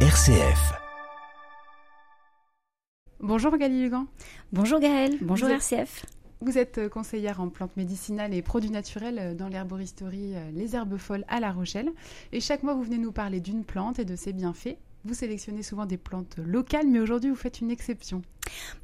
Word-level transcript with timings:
RCF. 0.00 0.74
Bonjour 3.20 3.50
Magali 3.50 3.82
Lugan. 3.82 4.06
Bonjour 4.52 4.78
Gaëlle, 4.78 5.16
bonjour 5.22 5.48
Vous 5.48 5.54
êtes- 5.54 5.60
RCF. 5.72 6.06
Vous 6.42 6.58
êtes 6.58 6.76
euh, 6.78 6.88
conseillère 6.90 7.40
en 7.40 7.48
plantes 7.48 7.74
médicinales 7.78 8.34
et 8.34 8.42
produits 8.42 8.70
naturels 8.70 9.18
euh, 9.18 9.34
dans 9.34 9.48
l'herboristerie 9.48 10.34
euh, 10.36 10.50
Les 10.52 10.76
Herbes 10.76 10.98
Folles 10.98 11.24
à 11.28 11.40
La 11.40 11.50
Rochelle. 11.50 11.90
Et 12.32 12.40
chaque 12.40 12.62
mois, 12.62 12.74
vous 12.74 12.82
venez 12.82 12.98
nous 12.98 13.10
parler 13.12 13.40
d'une 13.40 13.64
plante 13.64 13.98
et 13.98 14.04
de 14.04 14.16
ses 14.16 14.34
bienfaits. 14.34 14.76
Vous 15.06 15.14
sélectionnez 15.14 15.62
souvent 15.62 15.86
des 15.86 15.98
plantes 15.98 16.36
locales, 16.44 16.88
mais 16.88 16.98
aujourd'hui, 16.98 17.30
vous 17.30 17.36
faites 17.36 17.60
une 17.60 17.70
exception. 17.70 18.22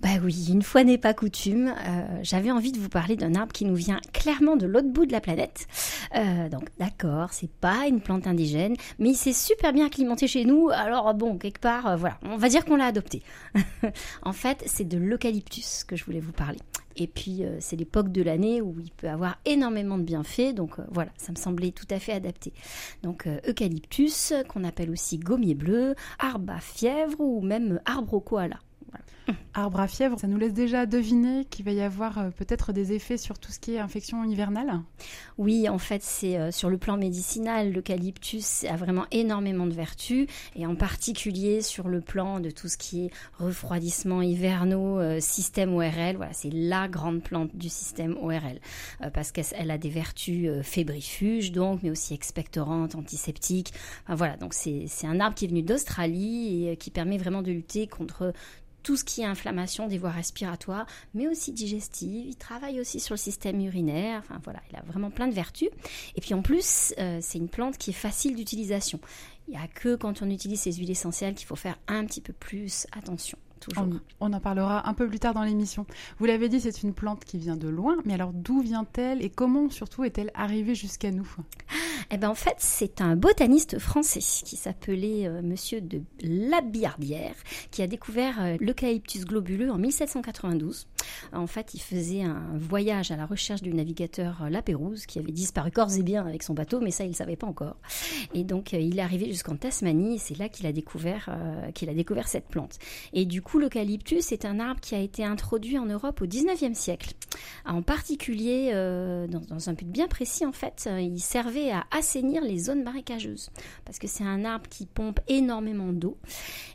Bah 0.00 0.08
oui, 0.22 0.50
une 0.50 0.62
fois 0.62 0.84
n'est 0.84 0.98
pas 0.98 1.14
coutume, 1.14 1.74
euh, 1.76 2.18
j'avais 2.22 2.52
envie 2.52 2.70
de 2.70 2.78
vous 2.78 2.88
parler 2.88 3.16
d'un 3.16 3.34
arbre 3.34 3.52
qui 3.52 3.64
nous 3.64 3.74
vient 3.74 4.00
clairement 4.12 4.54
de 4.54 4.66
l'autre 4.66 4.88
bout 4.88 5.04
de 5.04 5.10
la 5.10 5.20
planète. 5.20 5.66
Euh, 6.14 6.48
donc 6.48 6.68
d'accord, 6.78 7.32
c'est 7.32 7.50
pas 7.50 7.88
une 7.88 8.00
plante 8.00 8.28
indigène, 8.28 8.76
mais 9.00 9.10
il 9.10 9.16
s'est 9.16 9.32
super 9.32 9.72
bien 9.72 9.86
acclimaté 9.86 10.28
chez 10.28 10.44
nous, 10.44 10.70
alors 10.70 11.12
bon, 11.14 11.38
quelque 11.38 11.60
part, 11.60 11.88
euh, 11.88 11.96
voilà, 11.96 12.18
on 12.24 12.36
va 12.36 12.48
dire 12.48 12.64
qu'on 12.64 12.76
l'a 12.76 12.86
adopté. 12.86 13.22
en 14.22 14.32
fait, 14.32 14.62
c'est 14.66 14.86
de 14.86 14.98
l'eucalyptus 14.98 15.82
que 15.82 15.96
je 15.96 16.04
voulais 16.04 16.20
vous 16.20 16.32
parler. 16.32 16.58
Et 16.96 17.06
puis, 17.06 17.44
euh, 17.44 17.56
c'est 17.60 17.76
l'époque 17.76 18.10
de 18.10 18.22
l'année 18.22 18.60
où 18.60 18.74
il 18.80 18.90
peut 18.90 19.08
avoir 19.08 19.38
énormément 19.44 19.98
de 19.98 20.02
bienfaits, 20.02 20.54
donc 20.54 20.78
euh, 20.78 20.84
voilà, 20.90 21.10
ça 21.16 21.32
me 21.32 21.36
semblait 21.36 21.72
tout 21.72 21.86
à 21.90 21.98
fait 21.98 22.12
adapté. 22.12 22.52
Donc, 23.02 23.26
euh, 23.26 23.38
eucalyptus, 23.48 24.32
qu'on 24.48 24.64
appelle 24.64 24.90
aussi 24.90 25.18
gommier 25.18 25.54
bleu, 25.54 25.94
arbre 26.18 26.52
à 26.52 26.60
fièvre 26.60 27.20
ou 27.20 27.40
même 27.40 27.80
arbre 27.84 28.14
au 28.14 28.20
koala. 28.20 28.58
Arbre 29.54 29.80
à 29.80 29.88
fièvre, 29.88 30.18
ça 30.18 30.26
nous 30.26 30.38
laisse 30.38 30.52
déjà 30.52 30.86
deviner 30.86 31.44
qu'il 31.44 31.64
va 31.64 31.72
y 31.72 31.80
avoir 31.80 32.18
euh, 32.18 32.30
peut-être 32.30 32.72
des 32.72 32.92
effets 32.92 33.16
sur 33.16 33.38
tout 33.38 33.52
ce 33.52 33.58
qui 33.58 33.74
est 33.74 33.78
infection 33.78 34.24
hivernale. 34.24 34.80
Oui, 35.38 35.68
en 35.68 35.78
fait, 35.78 36.02
c'est 36.02 36.38
euh, 36.38 36.50
sur 36.50 36.70
le 36.70 36.78
plan 36.78 36.96
médicinal, 36.96 37.72
l'eucalyptus 37.72 38.64
a 38.64 38.76
vraiment 38.76 39.06
énormément 39.10 39.66
de 39.66 39.74
vertus, 39.74 40.26
et 40.56 40.66
en 40.66 40.74
particulier 40.74 41.60
sur 41.62 41.88
le 41.88 42.00
plan 42.00 42.40
de 42.40 42.50
tout 42.50 42.68
ce 42.68 42.76
qui 42.76 43.06
est 43.06 43.10
refroidissement 43.38 44.22
hivernaux, 44.22 44.98
euh, 44.98 45.20
système 45.20 45.74
ORL. 45.74 46.16
Voilà, 46.16 46.32
c'est 46.32 46.52
la 46.52 46.88
grande 46.88 47.22
plante 47.22 47.54
du 47.54 47.68
système 47.68 48.16
ORL, 48.20 48.60
parce 49.12 49.32
qu'elle 49.32 49.44
elle 49.58 49.70
a 49.70 49.78
des 49.78 49.90
vertus 49.90 50.48
fébrifuges, 50.62 51.52
donc, 51.52 51.80
mais 51.82 51.90
aussi 51.90 52.14
expectorantes, 52.14 52.94
antiseptiques. 52.94 53.72
Voilà, 54.08 54.36
donc 54.36 54.54
c'est 54.54 54.88
un 55.04 55.20
arbre 55.20 55.34
qui 55.34 55.44
est 55.44 55.48
venu 55.48 55.62
d'Australie 55.62 56.68
et 56.68 56.76
qui 56.76 56.90
permet 56.90 57.18
vraiment 57.18 57.42
de 57.42 57.52
lutter 57.52 57.86
contre 57.86 58.32
tout 58.82 58.96
ce 58.96 59.04
qui 59.04 59.22
est 59.22 59.24
inflammation 59.24 59.86
des 59.86 59.98
voies 59.98 60.10
respiratoires, 60.10 60.86
mais 61.14 61.28
aussi 61.28 61.52
digestive. 61.52 62.26
Il 62.26 62.36
travaille 62.36 62.80
aussi 62.80 63.00
sur 63.00 63.14
le 63.14 63.18
système 63.18 63.60
urinaire. 63.60 64.20
Enfin 64.20 64.40
voilà, 64.44 64.60
il 64.70 64.76
a 64.76 64.82
vraiment 64.82 65.10
plein 65.10 65.28
de 65.28 65.34
vertus. 65.34 65.68
Et 66.16 66.20
puis 66.20 66.34
en 66.34 66.42
plus, 66.42 66.94
euh, 66.98 67.18
c'est 67.20 67.38
une 67.38 67.48
plante 67.48 67.78
qui 67.78 67.90
est 67.90 67.94
facile 67.94 68.36
d'utilisation. 68.36 69.00
Il 69.48 69.52
n'y 69.52 69.62
a 69.62 69.68
que 69.68 69.96
quand 69.96 70.22
on 70.22 70.30
utilise 70.30 70.60
ces 70.60 70.72
huiles 70.72 70.90
essentielles 70.90 71.34
qu'il 71.34 71.46
faut 71.46 71.56
faire 71.56 71.78
un 71.88 72.04
petit 72.04 72.20
peu 72.20 72.32
plus 72.32 72.86
attention. 72.92 73.38
Toujours. 73.62 74.00
On, 74.20 74.28
on 74.28 74.32
en 74.32 74.40
parlera 74.40 74.88
un 74.88 74.94
peu 74.94 75.06
plus 75.08 75.20
tard 75.20 75.34
dans 75.34 75.44
l'émission. 75.44 75.86
Vous 76.18 76.26
l'avez 76.26 76.48
dit, 76.48 76.60
c'est 76.60 76.82
une 76.82 76.92
plante 76.92 77.24
qui 77.24 77.38
vient 77.38 77.56
de 77.56 77.68
loin, 77.68 77.96
mais 78.04 78.14
alors 78.14 78.32
d'où 78.32 78.60
vient-elle 78.60 79.22
et 79.22 79.30
comment 79.30 79.70
surtout 79.70 80.04
est-elle 80.04 80.30
arrivée 80.34 80.74
jusqu'à 80.74 81.10
nous? 81.10 81.28
Eh 82.10 82.18
ben 82.18 82.28
en 82.28 82.34
fait, 82.34 82.56
c'est 82.58 83.00
un 83.00 83.16
botaniste 83.16 83.78
français 83.78 84.20
qui 84.20 84.56
s'appelait 84.56 85.26
euh, 85.26 85.40
Monsieur 85.40 85.80
de 85.80 86.02
Labillardière 86.20 87.34
qui 87.70 87.80
a 87.80 87.86
découvert 87.86 88.42
euh, 88.42 88.56
l'eucalyptus 88.60 89.24
globuleux 89.24 89.70
en 89.70 89.78
1792. 89.78 90.88
En 91.32 91.46
fait, 91.46 91.74
il 91.74 91.80
faisait 91.80 92.22
un 92.22 92.42
voyage 92.56 93.10
à 93.10 93.16
la 93.16 93.26
recherche 93.26 93.62
du 93.62 93.72
navigateur 93.72 94.42
euh, 94.42 94.48
Lapérouse 94.48 95.06
qui 95.06 95.18
avait 95.18 95.32
disparu 95.32 95.70
corps 95.70 95.92
et 95.96 96.02
bien 96.02 96.26
avec 96.26 96.42
son 96.42 96.54
bateau, 96.54 96.80
mais 96.80 96.90
ça, 96.90 97.04
il 97.04 97.10
ne 97.10 97.14
savait 97.14 97.36
pas 97.36 97.46
encore. 97.46 97.76
Et 98.34 98.44
donc, 98.44 98.74
euh, 98.74 98.80
il 98.80 98.98
est 98.98 99.02
arrivé 99.02 99.26
jusqu'en 99.26 99.56
Tasmanie 99.56 100.16
et 100.16 100.18
c'est 100.18 100.38
là 100.38 100.48
qu'il 100.48 100.66
a 100.66 100.72
découvert 100.72 101.28
euh, 101.28 101.70
qu'il 101.72 101.88
a 101.88 101.94
découvert 101.94 102.28
cette 102.28 102.48
plante. 102.48 102.78
Et 103.12 103.24
du 103.24 103.42
coup, 103.42 103.58
l'eucalyptus 103.58 104.32
est 104.32 104.44
un 104.44 104.60
arbre 104.60 104.80
qui 104.80 104.94
a 104.94 105.00
été 105.00 105.24
introduit 105.24 105.78
en 105.78 105.86
Europe 105.86 106.20
au 106.20 106.26
19e 106.26 106.74
siècle. 106.74 107.14
En 107.64 107.82
particulier, 107.82 108.72
dans, 108.72 109.68
un 109.68 109.72
but 109.72 109.88
bien 109.88 110.08
précis, 110.08 110.44
en 110.44 110.52
fait, 110.52 110.88
il 111.00 111.20
servait 111.20 111.70
à 111.70 111.84
assainir 111.90 112.42
les 112.42 112.58
zones 112.58 112.82
marécageuses 112.82 113.50
parce 113.84 113.98
que 113.98 114.06
c'est 114.06 114.24
un 114.24 114.44
arbre 114.44 114.68
qui 114.68 114.86
pompe 114.86 115.20
énormément 115.28 115.92
d'eau 115.92 116.18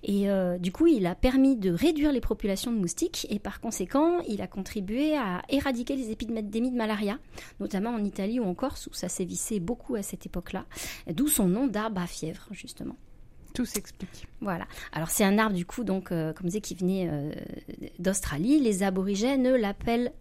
et 0.03 0.27
du 0.59 0.71
coup 0.71 0.87
il 0.87 1.05
a 1.05 1.15
permis 1.15 1.55
de 1.55 1.71
réduire 1.71 2.11
les 2.11 2.21
populations 2.21 2.71
de 2.71 2.77
moustiques 2.77 3.27
et 3.29 3.39
par 3.39 3.59
conséquent 3.59 4.16
il 4.27 4.41
a 4.41 4.47
contribué 4.47 5.15
à 5.15 5.41
éradiquer 5.49 5.95
les 5.95 6.11
épidémies 6.11 6.71
de 6.71 6.77
malaria, 6.77 7.19
notamment 7.59 7.91
en 7.91 8.03
Italie 8.03 8.39
ou 8.39 8.45
en 8.45 8.53
Corse 8.53 8.87
où 8.87 8.93
ça 8.93 9.09
sévissait 9.09 9.59
beaucoup 9.59 9.95
à 9.95 10.03
cette 10.03 10.25
époque-là, 10.25 10.65
d'où 11.11 11.27
son 11.27 11.47
nom 11.47 11.67
d'arbre 11.67 12.01
à 12.01 12.07
fièvre 12.07 12.47
justement. 12.51 12.95
Tout 13.53 13.65
s'explique. 13.65 14.27
Voilà. 14.41 14.67
Alors 14.91 15.09
c'est 15.09 15.23
un 15.23 15.37
arbre 15.39 15.55
du 15.55 15.65
coup 15.65 15.83
donc 15.83 16.11
euh, 16.11 16.31
comme 16.33 16.45
je 16.45 16.49
disais 16.49 16.61
qui 16.61 16.75
venait 16.75 17.09
euh, 17.09 17.31
d'Australie. 17.97 18.59
Les 18.59 18.83
aborigènes 18.83 19.55
l'appellent 19.55 20.11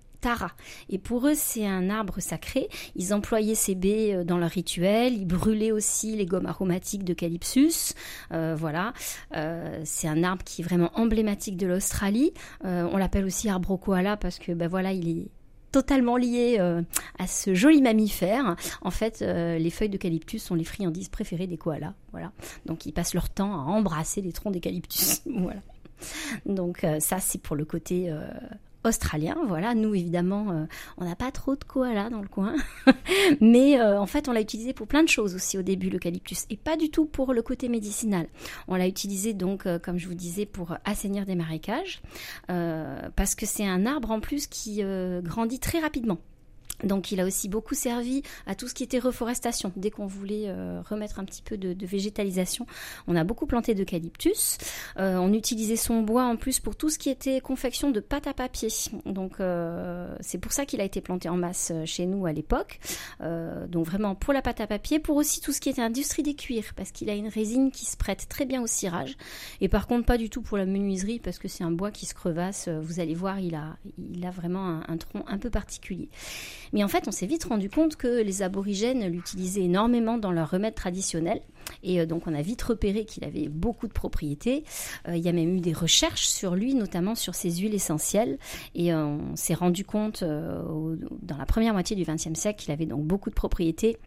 Et 0.88 0.98
pour 0.98 1.26
eux, 1.26 1.34
c'est 1.34 1.66
un 1.66 1.90
arbre 1.90 2.20
sacré. 2.20 2.68
Ils 2.94 3.14
employaient 3.14 3.54
ces 3.54 3.74
baies 3.74 4.14
euh, 4.14 4.24
dans 4.24 4.38
leur 4.38 4.50
rituel. 4.50 5.14
Ils 5.14 5.26
brûlaient 5.26 5.72
aussi 5.72 6.16
les 6.16 6.26
gommes 6.26 6.46
aromatiques 6.46 7.04
d'eucalyptus. 7.04 7.94
Euh, 8.32 8.54
voilà. 8.58 8.92
Euh, 9.36 9.80
c'est 9.84 10.08
un 10.08 10.22
arbre 10.22 10.44
qui 10.44 10.62
est 10.62 10.64
vraiment 10.64 10.90
emblématique 10.94 11.56
de 11.56 11.66
l'Australie. 11.66 12.32
On 12.64 12.96
l'appelle 12.96 13.24
aussi 13.24 13.48
arbre 13.48 13.70
au 13.70 13.76
koala 13.76 14.16
parce 14.16 14.38
que 14.38 14.52
ben 14.52 14.68
voilà, 14.68 14.92
il 14.92 15.08
est 15.08 15.28
totalement 15.72 16.16
lié 16.16 16.58
à 17.18 17.26
ce 17.26 17.54
joli 17.54 17.82
mammifère. 17.82 18.56
En 18.82 18.90
fait, 18.90 19.20
les 19.20 19.70
feuilles 19.70 19.88
d'eucalyptus 19.88 20.42
sont 20.42 20.54
les 20.54 20.64
friandises 20.64 21.08
préférées 21.08 21.46
des 21.46 21.56
koalas. 21.56 21.94
Voilà. 22.12 22.32
Donc 22.66 22.86
ils 22.86 22.92
passent 22.92 23.14
leur 23.14 23.28
temps 23.28 23.52
à 23.54 23.64
embrasser 23.64 24.20
les 24.20 24.32
troncs 24.32 24.52
d'eucalyptus. 24.52 25.22
voilà. 25.26 25.60
Donc 26.44 26.84
ça, 27.00 27.20
c'est 27.20 27.40
pour 27.40 27.56
le 27.56 27.64
côté 27.64 28.12
australien. 28.86 29.36
Voilà, 29.46 29.74
nous 29.74 29.94
évidemment, 29.94 30.50
euh, 30.50 30.64
on 30.98 31.04
n'a 31.04 31.16
pas 31.16 31.30
trop 31.30 31.56
de 31.56 31.64
koalas 31.64 32.10
dans 32.10 32.20
le 32.20 32.28
coin, 32.28 32.54
mais 33.40 33.80
euh, 33.80 34.00
en 34.00 34.06
fait, 34.06 34.28
on 34.28 34.32
l'a 34.32 34.40
utilisé 34.40 34.72
pour 34.72 34.86
plein 34.86 35.02
de 35.02 35.08
choses 35.08 35.34
aussi 35.34 35.58
au 35.58 35.62
début 35.62 35.90
l'eucalyptus, 35.90 36.46
et 36.50 36.56
pas 36.56 36.76
du 36.76 36.90
tout 36.90 37.06
pour 37.06 37.32
le 37.32 37.42
côté 37.42 37.68
médicinal. 37.68 38.26
On 38.68 38.76
l'a 38.76 38.86
utilisé 38.86 39.34
donc, 39.34 39.66
euh, 39.66 39.78
comme 39.78 39.98
je 39.98 40.06
vous 40.06 40.14
disais, 40.14 40.46
pour 40.46 40.76
assainir 40.84 41.26
des 41.26 41.34
marécages, 41.34 42.00
parce 42.46 43.34
que 43.34 43.46
c'est 43.46 43.66
un 43.66 43.86
arbre 43.86 44.10
en 44.10 44.20
plus 44.20 44.46
qui 44.46 44.82
grandit 45.22 45.58
très 45.58 45.80
rapidement. 45.80 46.18
Donc 46.84 47.12
il 47.12 47.20
a 47.20 47.24
aussi 47.24 47.48
beaucoup 47.48 47.74
servi 47.74 48.22
à 48.46 48.54
tout 48.54 48.68
ce 48.68 48.74
qui 48.74 48.82
était 48.82 48.98
reforestation. 48.98 49.72
Dès 49.76 49.90
qu'on 49.90 50.06
voulait 50.06 50.44
euh, 50.46 50.80
remettre 50.82 51.18
un 51.18 51.24
petit 51.24 51.42
peu 51.42 51.56
de, 51.56 51.72
de 51.72 51.86
végétalisation, 51.86 52.66
on 53.06 53.16
a 53.16 53.24
beaucoup 53.24 53.46
planté 53.46 53.74
d'eucalyptus. 53.74 54.58
Euh, 54.98 55.16
on 55.16 55.32
utilisait 55.32 55.76
son 55.76 56.02
bois 56.02 56.24
en 56.24 56.36
plus 56.36 56.60
pour 56.60 56.76
tout 56.76 56.90
ce 56.90 56.98
qui 56.98 57.10
était 57.10 57.40
confection 57.40 57.90
de 57.90 58.00
pâte 58.00 58.26
à 58.26 58.34
papier. 58.34 58.68
Donc 59.04 59.40
euh, 59.40 60.14
c'est 60.20 60.38
pour 60.38 60.52
ça 60.52 60.66
qu'il 60.66 60.80
a 60.80 60.84
été 60.84 61.00
planté 61.00 61.28
en 61.28 61.36
masse 61.36 61.70
euh, 61.72 61.84
chez 61.86 62.06
nous 62.06 62.26
à 62.26 62.32
l'époque. 62.32 62.78
Euh, 63.20 63.66
donc 63.66 63.86
vraiment 63.86 64.14
pour 64.14 64.32
la 64.32 64.42
pâte 64.42 64.60
à 64.60 64.66
papier, 64.66 64.98
pour 64.98 65.16
aussi 65.16 65.40
tout 65.40 65.52
ce 65.52 65.60
qui 65.60 65.68
était 65.68 65.82
industrie 65.82 66.22
des 66.22 66.34
cuirs, 66.34 66.72
parce 66.76 66.90
qu'il 66.92 67.08
a 67.10 67.14
une 67.14 67.28
résine 67.28 67.70
qui 67.70 67.86
se 67.86 67.96
prête 67.96 68.28
très 68.28 68.44
bien 68.44 68.62
au 68.62 68.66
cirage. 68.66 69.16
Et 69.60 69.68
par 69.68 69.86
contre 69.86 70.06
pas 70.06 70.18
du 70.18 70.30
tout 70.30 70.42
pour 70.42 70.58
la 70.58 70.66
menuiserie, 70.66 71.18
parce 71.20 71.38
que 71.38 71.48
c'est 71.48 71.64
un 71.64 71.70
bois 71.70 71.90
qui 71.90 72.06
se 72.06 72.14
crevasse. 72.14 72.68
Euh, 72.68 72.80
Vous 72.80 73.00
allez 73.00 73.14
voir, 73.14 73.40
il 73.40 73.54
a, 73.54 73.76
il 73.98 74.24
a 74.26 74.30
vraiment 74.30 74.66
un, 74.68 74.82
un 74.88 74.96
tronc 74.96 75.24
un 75.26 75.38
peu 75.38 75.50
particulier. 75.50 76.08
Mais 76.72 76.84
en 76.84 76.88
fait, 76.88 77.08
on 77.08 77.12
s'est 77.12 77.26
vite 77.26 77.44
rendu 77.44 77.70
compte 77.70 77.96
que 77.96 78.22
les 78.22 78.42
aborigènes 78.42 79.06
l'utilisaient 79.06 79.64
énormément 79.64 80.18
dans 80.18 80.32
leurs 80.32 80.50
remèdes 80.50 80.74
traditionnels. 80.74 81.40
Et 81.82 82.00
euh, 82.00 82.06
donc, 82.06 82.26
on 82.26 82.34
a 82.34 82.42
vite 82.42 82.62
repéré 82.62 83.04
qu'il 83.04 83.24
avait 83.24 83.48
beaucoup 83.48 83.88
de 83.88 83.92
propriétés. 83.92 84.64
Euh, 85.08 85.16
il 85.16 85.24
y 85.24 85.28
a 85.28 85.32
même 85.32 85.56
eu 85.56 85.60
des 85.60 85.72
recherches 85.72 86.26
sur 86.26 86.54
lui, 86.54 86.74
notamment 86.74 87.14
sur 87.14 87.34
ses 87.34 87.50
huiles 87.50 87.74
essentielles. 87.74 88.38
Et 88.74 88.92
euh, 88.92 89.04
on 89.04 89.36
s'est 89.36 89.54
rendu 89.54 89.84
compte 89.84 90.22
dans 90.22 91.36
la 91.36 91.46
première 91.46 91.72
moitié 91.72 91.96
du 91.96 92.04
XXe 92.04 92.38
siècle 92.38 92.62
qu'il 92.62 92.72
avait 92.72 92.86
donc 92.86 93.04
beaucoup 93.04 93.30
de 93.30 93.34
propriétés 93.34 93.98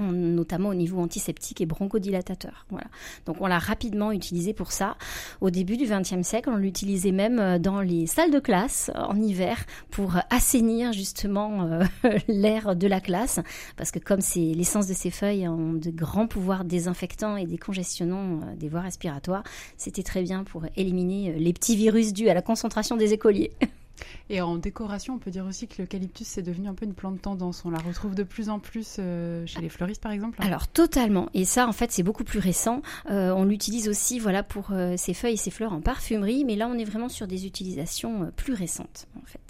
notamment 0.00 0.70
au 0.70 0.74
niveau 0.74 1.00
antiseptique 1.00 1.60
et 1.60 1.66
bronchodilatateur. 1.66 2.66
Voilà. 2.70 2.86
Donc 3.26 3.36
on 3.40 3.46
l'a 3.46 3.58
rapidement 3.58 4.12
utilisé 4.12 4.52
pour 4.52 4.72
ça. 4.72 4.96
Au 5.40 5.50
début 5.50 5.76
du 5.76 5.84
XXe 5.84 6.26
siècle, 6.26 6.48
on 6.50 6.56
l'utilisait 6.56 7.12
même 7.12 7.38
euh, 7.38 7.58
dans 7.58 7.80
les 7.80 8.06
salles 8.06 8.30
de 8.30 8.38
classe 8.38 8.90
euh, 8.94 9.00
en 9.00 9.20
hiver 9.20 9.58
pour 9.90 10.16
euh, 10.16 10.20
assainir 10.30 10.92
justement 10.92 11.80
l'air 12.28 12.74
de 12.76 12.86
la 12.86 13.00
classe, 13.00 13.40
parce 13.76 13.90
que 13.90 13.98
comme 13.98 14.20
c'est 14.20 14.40
l'essence 14.40 14.86
de 14.86 14.94
ces 14.94 15.10
feuilles 15.10 15.48
ont 15.48 15.74
de 15.74 15.90
grands 15.90 16.26
pouvoirs 16.26 16.64
désinfectants 16.64 17.36
et 17.36 17.46
décongestionnants 17.46 18.40
des 18.56 18.68
voies 18.68 18.80
respiratoires, 18.80 19.44
c'était 19.76 20.02
très 20.02 20.22
bien 20.22 20.44
pour 20.44 20.64
éliminer 20.76 21.32
les 21.38 21.52
petits 21.52 21.76
virus 21.76 22.12
dus 22.12 22.28
à 22.28 22.34
la 22.34 22.42
concentration 22.42 22.96
des 22.96 23.12
écoliers. 23.12 23.52
Et 24.30 24.40
en 24.40 24.56
décoration, 24.56 25.14
on 25.14 25.18
peut 25.18 25.30
dire 25.30 25.46
aussi 25.46 25.68
que 25.68 25.80
l'eucalyptus 25.80 26.26
c'est 26.26 26.42
devenu 26.42 26.68
un 26.68 26.74
peu 26.74 26.84
une 26.84 26.94
plante 26.94 27.20
tendance. 27.20 27.64
On 27.64 27.70
la 27.70 27.78
retrouve 27.78 28.14
de 28.14 28.22
plus 28.22 28.48
en 28.48 28.58
plus 28.58 28.96
euh, 28.98 29.46
chez 29.46 29.60
les 29.60 29.68
fleuristes, 29.68 30.02
par 30.02 30.12
exemple. 30.12 30.38
Alors 30.42 30.68
totalement. 30.68 31.28
Et 31.34 31.44
ça, 31.44 31.68
en 31.68 31.72
fait, 31.72 31.92
c'est 31.92 32.02
beaucoup 32.02 32.24
plus 32.24 32.38
récent. 32.38 32.82
Euh, 33.10 33.30
on 33.30 33.44
l'utilise 33.44 33.88
aussi, 33.88 34.18
voilà, 34.18 34.42
pour 34.42 34.72
euh, 34.72 34.96
ses 34.96 35.14
feuilles 35.14 35.34
et 35.34 35.38
ses 35.38 35.50
fleurs 35.50 35.72
en 35.72 35.80
parfumerie. 35.80 36.44
Mais 36.44 36.56
là, 36.56 36.68
on 36.68 36.78
est 36.78 36.84
vraiment 36.84 37.08
sur 37.08 37.26
des 37.26 37.46
utilisations 37.46 38.32
plus 38.36 38.54
récentes, 38.54 39.06
en 39.20 39.26
fait. 39.26 39.40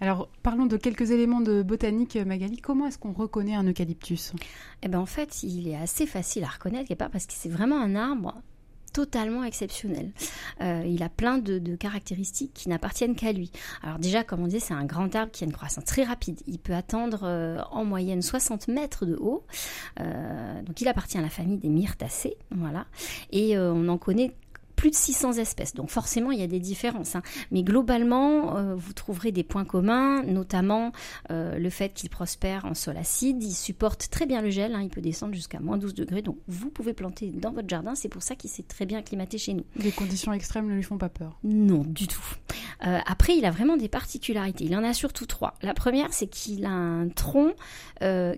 Alors, 0.00 0.28
parlons 0.42 0.66
de 0.66 0.76
quelques 0.76 1.10
éléments 1.10 1.40
de 1.40 1.62
botanique, 1.62 2.16
Magali. 2.16 2.58
Comment 2.58 2.86
est-ce 2.86 2.98
qu'on 2.98 3.12
reconnaît 3.12 3.54
un 3.54 3.64
eucalyptus? 3.64 4.32
Eh 4.82 4.88
ben, 4.88 4.98
en 4.98 5.06
fait, 5.06 5.42
il 5.42 5.68
est 5.68 5.76
assez 5.76 6.06
facile 6.06 6.44
à 6.44 6.48
reconnaître, 6.48 6.88
quelque 6.88 6.98
part, 6.98 7.10
parce 7.10 7.26
que 7.26 7.32
c'est 7.34 7.48
vraiment 7.48 7.80
un 7.80 7.94
arbre 7.94 8.34
totalement 8.96 9.44
exceptionnel. 9.44 10.10
Euh, 10.62 10.82
il 10.86 11.02
a 11.02 11.10
plein 11.10 11.36
de, 11.36 11.76
caractéristiques 11.76 12.54
qui 12.54 12.70
n'appartiennent 12.70 13.14
qu'à 13.14 13.30
lui. 13.30 13.52
Alors 13.82 13.98
déjà, 13.98 14.24
comme 14.24 14.40
on 14.40 14.46
dit, 14.46 14.58
c'est 14.58 14.72
un 14.72 14.86
grand 14.86 15.14
arbre 15.14 15.30
qui 15.30 15.44
a 15.44 15.46
une 15.46 15.52
croissance 15.52 15.84
très 15.84 16.02
rapide. 16.02 16.40
Il 16.46 16.58
peut 16.58 16.72
atteindre 16.72 17.20
euh, 17.24 17.60
en 17.72 17.84
moyenne 17.84 18.22
60 18.22 18.68
mètres 18.68 19.04
de 19.04 19.14
haut. 19.16 19.44
Euh, 20.00 20.62
donc 20.62 20.80
il 20.80 20.88
appartient 20.88 21.18
à 21.18 21.20
la 21.20 21.28
famille 21.28 21.58
des 21.58 21.68
myrtacées, 21.68 22.38
voilà. 22.50 22.86
Et 23.32 23.58
on 23.58 23.86
en 23.88 23.98
connaît 23.98 24.32
plus 24.76 24.90
de 24.90 24.94
600 24.94 25.32
espèces. 25.38 25.74
Donc 25.74 25.90
forcément, 25.90 26.30
il 26.30 26.38
y 26.38 26.42
a 26.42 26.46
des 26.46 26.60
différences. 26.60 27.16
Hein. 27.16 27.22
Mais 27.50 27.62
globalement, 27.62 28.56
euh, 28.56 28.74
vous 28.74 28.92
trouverez 28.92 29.32
des 29.32 29.42
points 29.42 29.64
communs, 29.64 30.22
notamment 30.22 30.92
euh, 31.30 31.58
le 31.58 31.70
fait 31.70 31.90
qu'il 31.94 32.10
prospère 32.10 32.64
en 32.66 32.74
sol 32.74 32.96
acide. 32.96 33.42
Il 33.42 33.54
supporte 33.54 34.08
très 34.10 34.26
bien 34.26 34.42
le 34.42 34.50
gel. 34.50 34.74
Hein. 34.74 34.82
Il 34.82 34.90
peut 34.90 35.00
descendre 35.00 35.34
jusqu'à 35.34 35.58
moins 35.58 35.78
12 35.78 35.94
degrés. 35.94 36.22
Donc 36.22 36.36
vous 36.46 36.70
pouvez 36.70 36.92
planter 36.92 37.30
dans 37.30 37.52
votre 37.52 37.68
jardin. 37.68 37.94
C'est 37.94 38.08
pour 38.08 38.22
ça 38.22 38.36
qu'il 38.36 38.50
s'est 38.50 38.62
très 38.62 38.86
bien 38.86 38.98
acclimaté 38.98 39.38
chez 39.38 39.54
nous. 39.54 39.64
Les 39.76 39.92
conditions 39.92 40.32
extrêmes 40.32 40.68
ne 40.68 40.74
lui 40.74 40.82
font 40.82 40.98
pas 40.98 41.08
peur 41.08 41.38
Non, 41.42 41.82
du 41.84 42.06
tout. 42.06 42.22
Euh, 42.86 42.98
après, 43.06 43.36
il 43.36 43.44
a 43.46 43.50
vraiment 43.50 43.76
des 43.76 43.88
particularités. 43.88 44.64
Il 44.64 44.76
en 44.76 44.84
a 44.84 44.92
surtout 44.92 45.26
trois. 45.26 45.54
La 45.62 45.72
première, 45.72 46.12
c'est 46.12 46.26
qu'il 46.26 46.66
a 46.66 46.70
un 46.70 47.08
tronc 47.08 47.54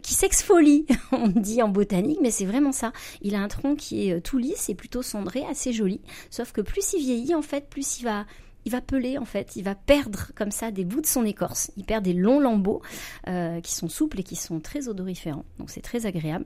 qui 0.02 0.14
s'exfolie. 0.14 0.87
On 1.12 1.26
dit 1.26 1.62
en 1.62 1.69
botanique, 1.69 2.20
mais 2.23 2.31
c'est 2.31 2.46
vraiment 2.46 2.70
ça. 2.70 2.93
Il 3.23 3.35
a 3.35 3.40
un 3.40 3.49
tronc 3.49 3.75
qui 3.75 4.08
est 4.08 4.20
tout 4.20 4.38
lisse 4.38 4.69
et 4.69 4.75
plutôt 4.76 5.02
cendré, 5.02 5.44
assez 5.50 5.73
joli. 5.73 6.00
Sauf 6.30 6.52
que 6.52 6.60
plus 6.60 6.92
il 6.92 7.00
vieillit, 7.00 7.34
en 7.34 7.42
fait, 7.42 7.69
plus 7.69 8.00
il 8.00 8.04
va 8.04 8.26
il 8.64 8.72
va 8.72 8.80
peler 8.80 9.16
en 9.16 9.25
fait, 9.25 9.56
il 9.56 9.64
va 9.64 9.75
perdre 9.75 10.30
comme 10.34 10.50
ça 10.50 10.70
des 10.70 10.84
bouts 10.84 11.00
de 11.00 11.06
son 11.06 11.25
écorce. 11.25 11.70
Il 11.76 11.84
perd 11.84 12.04
des 12.04 12.12
longs 12.12 12.38
lambeaux 12.38 12.82
euh, 13.26 13.60
qui 13.62 13.72
sont 13.72 13.88
souples 13.88 14.20
et 14.20 14.22
qui 14.22 14.36
sont 14.36 14.60
très 14.60 14.88
odoriférants. 14.88 15.46
Donc 15.58 15.70
c'est 15.70 15.80
très 15.80 16.04
agréable. 16.04 16.44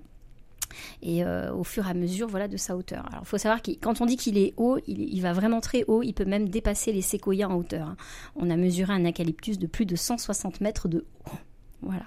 Et 1.02 1.24
euh, 1.24 1.52
au 1.52 1.64
fur 1.64 1.86
et 1.86 1.90
à 1.90 1.94
mesure 1.94 2.28
voilà, 2.28 2.48
de 2.48 2.56
sa 2.56 2.76
hauteur. 2.76 3.06
Alors 3.08 3.22
il 3.24 3.26
faut 3.26 3.38
savoir 3.38 3.60
que 3.60 3.72
quand 3.72 4.00
on 4.00 4.06
dit 4.06 4.16
qu'il 4.16 4.38
est 4.38 4.54
haut, 4.56 4.78
il, 4.86 5.20
va 5.20 5.32
vraiment 5.32 5.60
très 5.60 5.84
haut, 5.86 6.02
il 6.02 6.12
peut 6.14 6.24
même 6.24 6.48
dépasser 6.48 6.92
les 6.92 7.02
séquoias 7.02 7.48
en 7.48 7.56
hauteur. 7.56 7.88
Hein. 7.88 7.96
On 8.36 8.48
a 8.50 8.56
mesuré 8.56 8.92
un 8.92 9.04
eucalyptus 9.04 9.58
de 9.58 9.66
plus 9.66 9.84
de 9.84 9.96
160 9.96 10.60
mètres 10.60 10.88
de 10.88 11.04
haut. 11.26 11.38
Voilà. 11.82 12.04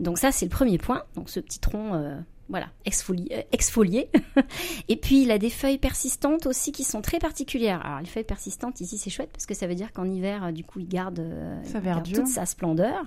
Donc 0.00 0.18
ça 0.18 0.32
c'est 0.32 0.46
le 0.46 0.50
premier 0.50 0.78
point, 0.78 1.04
donc 1.14 1.28
ce 1.28 1.38
petit 1.38 1.60
tronc 1.60 1.94
euh, 1.94 2.18
voilà, 2.50 2.66
euh, 2.66 3.42
exfolié. 3.52 4.10
et 4.88 4.96
puis 4.96 5.22
il 5.22 5.30
a 5.30 5.38
des 5.38 5.50
feuilles 5.50 5.78
persistantes 5.78 6.46
aussi 6.46 6.72
qui 6.72 6.82
sont 6.82 7.00
très 7.00 7.18
particulières. 7.18 7.80
Alors 7.86 8.00
les 8.00 8.06
feuilles 8.06 8.24
persistantes 8.24 8.80
ici 8.80 8.98
c'est 8.98 9.08
chouette 9.08 9.30
parce 9.32 9.46
que 9.46 9.54
ça 9.54 9.68
veut 9.68 9.76
dire 9.76 9.92
qu'en 9.92 10.10
hiver 10.10 10.44
euh, 10.44 10.52
du 10.52 10.64
coup 10.64 10.80
il 10.80 10.88
garde, 10.88 11.20
euh, 11.20 12.02
toute 12.12 12.26
sa 12.26 12.46
splendeur. 12.46 13.04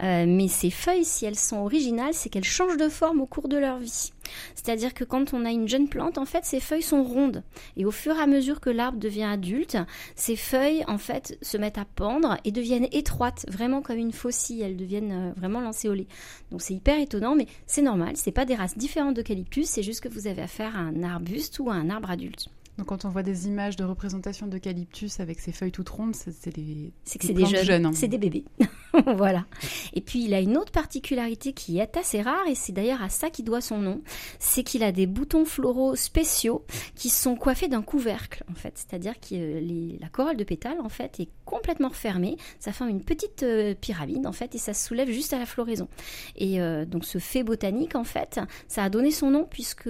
mais 0.00 0.48
ces 0.48 0.70
feuilles 0.70 1.04
si 1.04 1.26
elles 1.26 1.38
sont 1.38 1.58
originales 1.58 2.14
c'est 2.14 2.28
qu'elles 2.28 2.44
changent 2.44 2.76
de 2.76 2.88
forme 2.88 3.20
au 3.20 3.26
cours 3.26 3.48
de 3.48 3.56
leur 3.56 3.78
vie. 3.78 4.12
C'est-à-dire 4.54 4.94
que 4.94 5.04
quand 5.04 5.34
on 5.34 5.44
a 5.44 5.50
une 5.50 5.68
jeune 5.68 5.88
plante, 5.88 6.18
en 6.18 6.24
fait, 6.24 6.44
ses 6.44 6.60
feuilles 6.60 6.82
sont 6.82 7.02
rondes. 7.02 7.42
Et 7.76 7.84
au 7.84 7.90
fur 7.90 8.16
et 8.16 8.20
à 8.20 8.26
mesure 8.26 8.60
que 8.60 8.70
l'arbre 8.70 8.98
devient 8.98 9.24
adulte, 9.24 9.76
ses 10.14 10.36
feuilles, 10.36 10.84
en 10.88 10.98
fait, 10.98 11.38
se 11.42 11.56
mettent 11.56 11.78
à 11.78 11.84
pendre 11.84 12.36
et 12.44 12.52
deviennent 12.52 12.88
étroites, 12.92 13.46
vraiment 13.48 13.82
comme 13.82 13.98
une 13.98 14.12
faucille. 14.12 14.62
Elles 14.62 14.76
deviennent 14.76 15.12
euh, 15.12 15.32
vraiment 15.36 15.60
lancéolées. 15.60 16.08
Donc 16.50 16.62
c'est 16.62 16.74
hyper 16.74 16.98
étonnant, 16.98 17.34
mais 17.34 17.46
c'est 17.66 17.82
normal. 17.82 18.16
C'est 18.16 18.32
pas 18.32 18.44
des 18.44 18.54
races 18.54 18.76
différentes 18.76 19.14
d'eucalyptus, 19.14 19.66
c'est 19.66 19.82
juste 19.82 20.00
que 20.00 20.08
vous 20.08 20.26
avez 20.26 20.42
affaire 20.42 20.76
à 20.76 20.80
un 20.80 21.02
arbuste 21.02 21.58
ou 21.58 21.70
à 21.70 21.74
un 21.74 21.90
arbre 21.90 22.10
adulte. 22.10 22.48
Donc 22.78 22.88
quand 22.88 23.04
on 23.04 23.08
voit 23.08 23.22
des 23.22 23.46
images 23.46 23.76
de 23.76 23.84
représentation 23.84 24.46
d'eucalyptus 24.46 25.20
avec 25.20 25.38
ses 25.40 25.52
feuilles 25.52 25.72
toutes 25.72 25.88
rondes, 25.88 26.16
c'est 26.16 26.54
des, 26.54 26.92
c'est 27.04 27.32
des 27.32 27.46
jeunes, 27.46 27.86
hein. 27.86 27.92
c'est 27.94 28.08
des 28.08 28.18
bébés. 28.18 28.44
voilà. 29.16 29.44
Et 29.92 30.00
puis 30.00 30.24
il 30.24 30.34
a 30.34 30.40
une 30.40 30.56
autre 30.56 30.72
particularité 30.72 31.52
qui 31.52 31.78
est 31.78 31.96
assez 31.96 32.22
rare 32.22 32.46
et 32.48 32.54
c'est 32.54 32.72
d'ailleurs 32.72 33.02
à 33.02 33.08
ça 33.08 33.30
qu'il 33.30 33.44
doit 33.44 33.60
son 33.60 33.78
nom, 33.78 34.02
c'est 34.38 34.62
qu'il 34.62 34.82
a 34.82 34.92
des 34.92 35.06
boutons 35.06 35.44
floraux 35.44 35.96
spéciaux 35.96 36.64
qui 36.94 37.08
sont 37.08 37.36
coiffés 37.36 37.68
d'un 37.68 37.82
couvercle 37.82 38.44
en 38.50 38.54
fait, 38.54 38.72
c'est-à-dire 38.76 39.14
que 39.20 39.34
euh, 39.34 39.96
la 40.00 40.08
corolle 40.08 40.36
de 40.36 40.44
pétales 40.44 40.80
en 40.80 40.88
fait 40.88 41.20
est 41.20 41.28
complètement 41.44 41.88
refermée, 41.88 42.36
ça 42.58 42.72
forme 42.72 42.90
une 42.90 43.04
petite 43.04 43.42
euh, 43.42 43.74
pyramide 43.74 44.26
en 44.26 44.32
fait 44.32 44.54
et 44.54 44.58
ça 44.58 44.74
se 44.74 44.86
soulève 44.86 45.10
juste 45.10 45.32
à 45.32 45.38
la 45.38 45.46
floraison. 45.46 45.88
Et 46.36 46.60
euh, 46.60 46.84
donc 46.84 47.04
ce 47.04 47.18
fait 47.18 47.42
botanique 47.42 47.94
en 47.96 48.04
fait, 48.04 48.40
ça 48.68 48.84
a 48.84 48.90
donné 48.90 49.10
son 49.10 49.30
nom 49.30 49.46
puisque 49.48 49.88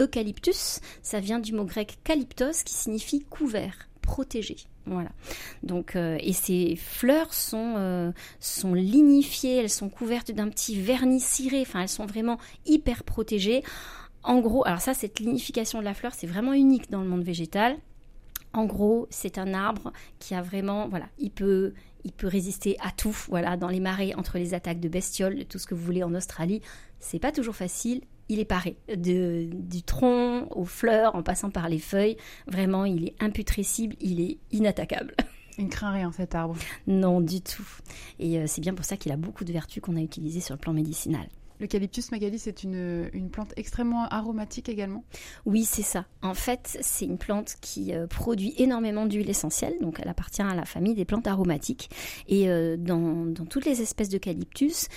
eucalyptus, 0.00 0.80
ça 1.02 1.20
vient 1.20 1.38
du 1.38 1.52
grec 1.52 1.98
calyptos 2.04 2.64
qui 2.64 2.74
signifie 2.74 3.20
couvert, 3.20 3.88
protégé. 4.00 4.56
Voilà. 4.86 5.10
Donc 5.62 5.94
euh, 5.94 6.16
et 6.20 6.32
ces 6.32 6.76
fleurs 6.76 7.34
sont 7.34 7.74
euh, 7.76 8.12
sont 8.40 8.74
lignifiées, 8.74 9.56
elles 9.56 9.70
sont 9.70 9.88
couvertes 9.88 10.32
d'un 10.32 10.48
petit 10.48 10.80
vernis 10.80 11.20
ciré. 11.20 11.60
Enfin, 11.60 11.82
elles 11.82 11.88
sont 11.88 12.06
vraiment 12.06 12.38
hyper 12.66 13.04
protégées. 13.04 13.62
En 14.22 14.40
gros, 14.40 14.66
alors 14.66 14.80
ça, 14.80 14.94
cette 14.94 15.18
lignification 15.18 15.78
de 15.78 15.84
la 15.84 15.94
fleur, 15.94 16.12
c'est 16.14 16.26
vraiment 16.26 16.52
unique 16.52 16.90
dans 16.90 17.00
le 17.00 17.08
monde 17.08 17.22
végétal. 17.22 17.76
En 18.52 18.64
gros, 18.64 19.06
c'est 19.10 19.38
un 19.38 19.54
arbre 19.54 19.92
qui 20.18 20.34
a 20.34 20.42
vraiment, 20.42 20.88
voilà, 20.88 21.06
il 21.18 21.30
peut, 21.30 21.72
il 22.04 22.12
peut 22.12 22.26
résister 22.26 22.76
à 22.80 22.90
tout, 22.90 23.16
voilà, 23.28 23.56
dans 23.56 23.68
les 23.68 23.80
marais, 23.80 24.12
entre 24.14 24.38
les 24.38 24.54
attaques 24.54 24.80
de 24.80 24.88
bestioles, 24.88 25.44
tout 25.46 25.58
ce 25.58 25.66
que 25.66 25.74
vous 25.74 25.84
voulez 25.84 26.02
en 26.02 26.14
Australie. 26.14 26.60
C'est 26.98 27.20
pas 27.20 27.32
toujours 27.32 27.54
facile, 27.54 28.02
il 28.30 28.38
est 28.38 28.44
paré. 28.44 28.76
du 28.96 29.82
tronc 29.82 30.46
aux 30.50 30.64
fleurs, 30.64 31.14
en 31.16 31.22
passant 31.22 31.50
par 31.50 31.68
les 31.68 31.80
feuilles, 31.80 32.16
vraiment, 32.46 32.84
il 32.84 33.08
est 33.08 33.14
imputrescible, 33.20 33.96
il 34.00 34.20
est 34.20 34.38
inattaquable. 34.52 35.14
Il 35.58 35.66
ne 35.66 35.70
craint 35.70 35.90
rien 35.90 36.10
cet 36.10 36.34
arbre. 36.34 36.56
Non, 36.86 37.20
du 37.20 37.42
tout. 37.42 37.68
Et 38.18 38.38
euh, 38.38 38.44
c'est 38.46 38.62
bien 38.62 38.72
pour 38.72 38.86
ça 38.86 38.96
qu'il 38.96 39.12
a 39.12 39.16
beaucoup 39.16 39.44
de 39.44 39.52
vertus 39.52 39.82
qu'on 39.82 39.96
a 39.96 40.00
utilisées 40.00 40.40
sur 40.40 40.54
le 40.54 40.58
plan 40.58 40.72
médicinal. 40.72 41.28
L'eucalyptus 41.60 42.10
Magali, 42.10 42.38
c'est 42.38 42.62
une, 42.62 43.10
plante 43.30 43.52
extrêmement 43.56 44.08
aromatique 44.08 44.68
également 44.68 45.04
Oui, 45.44 45.64
c'est 45.64 45.82
ça. 45.82 46.06
En 46.22 46.34
fait, 46.34 46.78
c'est 46.80 47.04
une 47.04 47.18
plante 47.18 47.56
qui 47.60 47.94
euh, 47.94 48.06
produit 48.06 48.54
énormément 48.56 49.04
d'huile 49.04 49.28
essentielle, 49.28 49.74
donc 49.80 50.00
elle 50.00 50.08
appartient 50.08 50.42
à 50.42 50.54
la 50.54 50.64
famille 50.64 50.94
des 50.94 51.04
plantes 51.04 51.26
aromatiques. 51.26 51.90
Et 52.28 52.48
euh, 52.48 52.76
dans, 52.78 53.32
toutes 53.48 53.66
les 53.66 53.82
espèces 53.82 54.08
d'eucalyptus, 54.08 54.88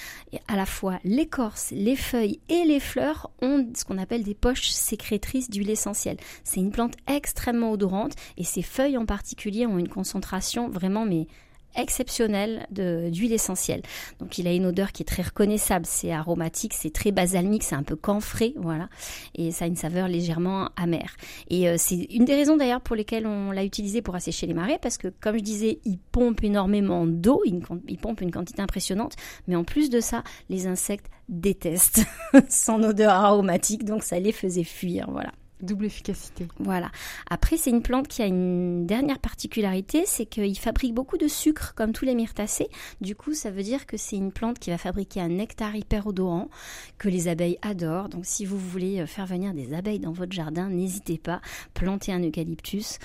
à 0.47 0.55
la 0.55 0.65
fois 0.65 0.99
l'écorce, 1.03 1.71
les 1.71 1.97
feuilles 1.97 2.39
et 2.47 2.63
les 2.63 2.79
fleurs 2.79 3.29
ont 3.41 3.67
ce 3.75 3.83
qu'on 3.83 3.97
appelle 3.97 4.23
des 4.23 4.35
poches 4.35 4.69
sécrétrices 4.69 5.49
d'huile 5.49 5.69
essentielle. 5.69 6.17
C'est 6.43 6.61
une 6.61 6.71
plante 6.71 6.95
extrêmement 7.07 7.71
odorante 7.71 8.13
et 8.37 8.43
ses 8.43 8.61
feuilles 8.61 8.97
en 8.97 9.05
particulier 9.05 9.67
ont 9.67 9.77
une 9.77 9.89
concentration 9.89 10.69
vraiment 10.69 11.05
mais 11.05 11.27
exceptionnel 11.75 12.67
d'huile 12.71 13.33
essentielle. 13.33 13.81
Donc 14.19 14.37
il 14.37 14.47
a 14.47 14.53
une 14.53 14.65
odeur 14.65 14.91
qui 14.91 15.03
est 15.03 15.05
très 15.05 15.23
reconnaissable, 15.23 15.85
c'est 15.85 16.11
aromatique, 16.11 16.73
c'est 16.73 16.93
très 16.93 17.11
basalmique, 17.11 17.63
c'est 17.63 17.75
un 17.75 17.83
peu 17.83 17.95
camphré, 17.95 18.53
voilà, 18.57 18.89
et 19.35 19.51
ça 19.51 19.65
a 19.65 19.67
une 19.67 19.75
saveur 19.75 20.07
légèrement 20.07 20.69
amère. 20.75 21.15
Et 21.49 21.69
euh, 21.69 21.75
c'est 21.77 21.95
une 21.95 22.25
des 22.25 22.35
raisons 22.35 22.57
d'ailleurs 22.57 22.81
pour 22.81 22.95
lesquelles 22.95 23.27
on 23.27 23.51
l'a 23.51 23.63
utilisé 23.63 24.01
pour 24.01 24.15
assécher 24.15 24.47
les 24.47 24.53
marais, 24.53 24.79
parce 24.81 24.97
que 24.97 25.07
comme 25.07 25.37
je 25.37 25.43
disais, 25.43 25.79
il 25.85 25.97
pompe 25.97 26.43
énormément 26.43 27.05
d'eau, 27.05 27.41
il 27.45 27.97
pompe 27.97 28.21
une 28.21 28.31
quantité 28.31 28.61
impressionnante, 28.61 29.15
mais 29.47 29.55
en 29.55 29.63
plus 29.63 29.89
de 29.89 29.99
ça, 29.99 30.23
les 30.49 30.67
insectes 30.67 31.09
détestent 31.29 32.05
son 32.49 32.83
odeur 32.83 33.11
aromatique, 33.11 33.85
donc 33.85 34.03
ça 34.03 34.19
les 34.19 34.31
faisait 34.31 34.63
fuir, 34.63 35.09
voilà. 35.09 35.31
Double 35.63 35.85
efficacité. 35.85 36.47
Voilà. 36.59 36.91
Après, 37.29 37.57
c'est 37.57 37.69
une 37.69 37.81
plante 37.81 38.07
qui 38.07 38.21
a 38.21 38.25
une 38.25 38.85
dernière 38.85 39.19
particularité, 39.19 40.03
c'est 40.05 40.25
qu'il 40.25 40.59
fabrique 40.59 40.93
beaucoup 40.93 41.17
de 41.17 41.27
sucre, 41.27 41.73
comme 41.73 41.93
tous 41.93 42.05
les 42.05 42.15
myrtacées. 42.15 42.67
Du 43.01 43.15
coup, 43.15 43.33
ça 43.33 43.49
veut 43.49 43.63
dire 43.63 43.85
que 43.85 43.95
c'est 43.97 44.17
une 44.17 44.31
plante 44.31 44.59
qui 44.59 44.69
va 44.69 44.77
fabriquer 44.77 45.21
un 45.21 45.29
nectar 45.29 45.75
hyper 45.75 46.05
odorant, 46.07 46.49
que 46.97 47.07
les 47.07 47.29
abeilles 47.29 47.57
adorent. 47.61 48.09
Donc, 48.09 48.25
si 48.25 48.45
vous 48.45 48.57
voulez 48.57 48.99
euh, 48.99 49.07
faire 49.07 49.25
venir 49.25 49.53
des 49.53 49.73
abeilles 49.73 49.99
dans 49.99 50.11
votre 50.11 50.33
jardin, 50.33 50.69
n'hésitez 50.69 51.17
pas, 51.17 51.41
plantez 51.73 52.11
un 52.11 52.21
eucalyptus. 52.21 52.99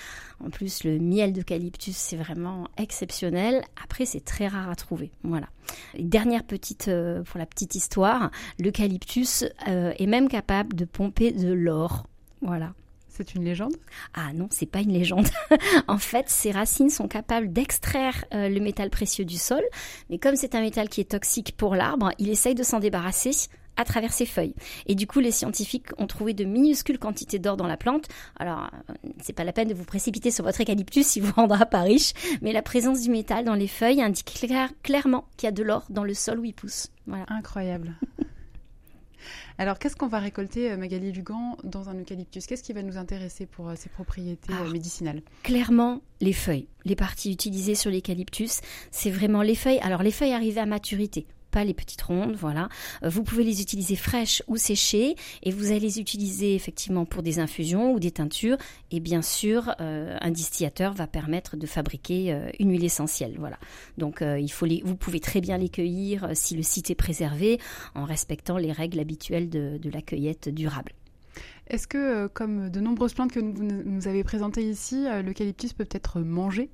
En 0.45 0.51
plus, 0.51 0.85
le 0.85 0.99
miel 0.99 1.33
d'eucalyptus, 1.33 1.97
c'est 1.97 2.17
vraiment 2.17 2.69
exceptionnel. 2.77 3.63
Après, 3.83 4.05
c'est 4.05 4.25
très 4.25 4.49
rare 4.49 4.69
à 4.69 4.75
trouver. 4.75 5.11
Voilà. 5.23 5.49
dernière 5.99 6.45
petite, 6.45 6.89
euh, 6.89 7.23
pour 7.23 7.39
la 7.39 7.47
petite 7.47 7.75
histoire, 7.75 8.31
l'eucalyptus 8.59 9.45
euh, 9.69 9.93
est 9.99 10.07
même 10.07 10.29
capable 10.29 10.75
de 10.75 10.85
pomper 10.85 11.33
de 11.33 11.53
l'or 11.53 12.05
voilà. 12.43 12.73
C'est 13.09 13.35
une 13.35 13.45
légende? 13.45 13.75
Ah 14.15 14.33
non, 14.33 14.47
c'est 14.51 14.67
pas 14.67 14.81
une 14.81 14.93
légende. 14.93 15.27
en 15.89 15.99
fait, 15.99 16.29
ces 16.29 16.53
racines 16.53 16.91
sont 16.91 17.09
capables 17.09 17.53
d'extraire 17.53 18.25
euh, 18.33 18.49
le 18.49 18.61
métal 18.61 18.91
précieux 18.91 19.25
du 19.25 19.39
sol, 19.39 19.63
mais 20.09 20.19
comme 20.19 20.37
c'est 20.37 20.55
un 20.55 20.61
métal 20.61 20.89
qui 20.89 21.01
est 21.01 21.11
toxique 21.11 21.57
pour 21.57 21.75
l'arbre, 21.75 22.13
il 22.19 22.29
essaye 22.29 22.55
de 22.55 22.63
s'en 22.63 22.79
débarrasser 22.79 23.33
à 23.77 23.85
travers 23.85 24.13
ses 24.13 24.27
feuilles. 24.27 24.55
Et 24.87 24.95
du 24.95 25.07
coup, 25.07 25.21
les 25.21 25.31
scientifiques 25.31 25.89
ont 25.99 26.07
trouvé 26.07 26.35
de 26.35 26.45
minuscules 26.45 26.99
quantités 26.99 27.39
d'or 27.39 27.57
dans 27.57 27.67
la 27.67 27.77
plante. 27.77 28.07
Alors, 28.39 28.71
euh, 28.91 29.09
c'est 29.21 29.33
pas 29.33 29.45
la 29.45 29.53
peine 29.53 29.69
de 29.69 29.75
vous 29.75 29.85
précipiter 29.85 30.31
sur 30.31 30.45
votre 30.45 30.63
eucalyptus, 30.63 31.07
si 31.07 31.21
vous 31.21 31.33
rendra 31.37 31.65
pas 31.65 31.81
riche, 31.81 32.13
mais 32.43 32.53
la 32.53 32.63
présence 32.63 33.01
du 33.01 33.11
métal 33.11 33.45
dans 33.45 33.55
les 33.55 33.69
feuilles 33.69 34.03
indique 34.03 34.47
clairement 34.83 35.25
qu'il 35.37 35.47
y 35.47 35.49
a 35.49 35.53
de 35.53 35.63
l'or 35.63 35.87
dans 35.91 36.05
le 36.05 36.15
sol 36.15 36.41
où 36.41 36.45
il 36.45 36.55
pousse. 36.55 36.89
Voilà. 37.07 37.25
Incroyable. 37.29 37.95
Alors, 39.61 39.81
qu'est-ce 39.81 39.97
qu'on 39.97 40.07
va 40.07 40.21
récolter, 40.21 40.71
euh, 40.71 40.77
Magali 40.77 41.11
Lugan, 41.11 41.57
dans 41.65 41.89
un 41.89 41.99
eucalyptus? 41.99 42.47
Qu'est-ce 42.47 42.63
qui 42.63 42.73
va 42.73 42.85
nous 42.85 42.97
intéresser 42.97 43.45
pour 43.45 43.69
euh, 43.69 43.75
ses 43.75 43.89
propriétés 43.89 44.53
euh, 44.53 44.71
médicinales? 44.71 45.21
Clairement, 45.43 46.01
les 46.21 46.33
feuilles. 46.33 46.69
Les 46.85 46.95
parties 46.95 47.33
utilisées 47.33 47.75
sur 47.75 47.91
l'eucalyptus, 47.91 48.61
c'est 48.93 49.11
vraiment 49.11 49.43
les 49.43 49.57
feuilles. 49.57 49.81
Alors, 49.81 50.05
les 50.05 50.13
feuilles 50.13 50.33
arrivées 50.33 50.61
à 50.61 50.67
maturité. 50.67 51.27
Pas 51.51 51.65
les 51.65 51.75
petites 51.75 52.03
rondes, 52.03 52.37
voilà. 52.37 52.69
Euh, 53.03 53.09
vous 53.09 53.23
pouvez 53.23 53.45
les 53.45 53.61
utiliser 53.61 53.97
fraîches 53.97 54.43
ou 54.47 54.57
séchées 54.57 55.17
et 55.43 55.51
vous 55.51 55.67
allez 55.67 55.81
les 55.81 56.01
utiliser 56.01 56.55
effectivement 56.55 57.05
pour 57.05 57.23
des 57.23 57.39
infusions 57.39 57.93
ou 57.93 58.01
des 58.01 58.11
teintures 58.11 58.59
et 58.91 59.01
bien 59.01 59.23
sûr 59.23 59.75
euh, 59.81 60.17
un 60.21 60.31
distillateur 60.31 60.93
va 60.93 61.07
permettre 61.07 61.57
de 61.57 61.67
fabriquer 61.67 62.33
euh, 62.33 62.51
une 62.59 62.71
huile 62.71 62.85
essentielle, 62.85 63.37
voilà. 63.39 63.59
Donc 63.97 64.23
il 64.23 64.49
faut 64.49 64.67
les, 64.67 64.83
vous 64.85 64.97
pouvez 64.97 65.21
très 65.21 65.41
bien 65.41 65.59
les 65.59 65.69
cueillir 65.69 66.31
si 66.35 66.57
le 66.57 66.63
site 66.63 66.91
est 66.91 66.95
préservé 66.95 67.59
en 67.95 68.05
respectant 68.05 68.57
les 68.57 68.73
règles 68.73 69.01
habituelles 69.01 69.49
de, 69.49 69.79
la 69.93 70.03
cueillette 70.03 70.49
durable. 70.49 70.93
Est-ce 71.69 71.87
que, 71.87 72.27
comme 72.29 72.69
de 72.71 72.81
nombreuses 72.81 73.15
plantes 73.15 73.33
que 73.33 73.41
vous 73.41 73.65
nous 73.65 74.09
avez 74.09 74.25
présentées 74.25 74.69
ici, 74.69 75.07
l'eucalyptus 75.25 75.73
peut 75.73 75.89
être 75.91 76.21
mangé? 76.21 76.71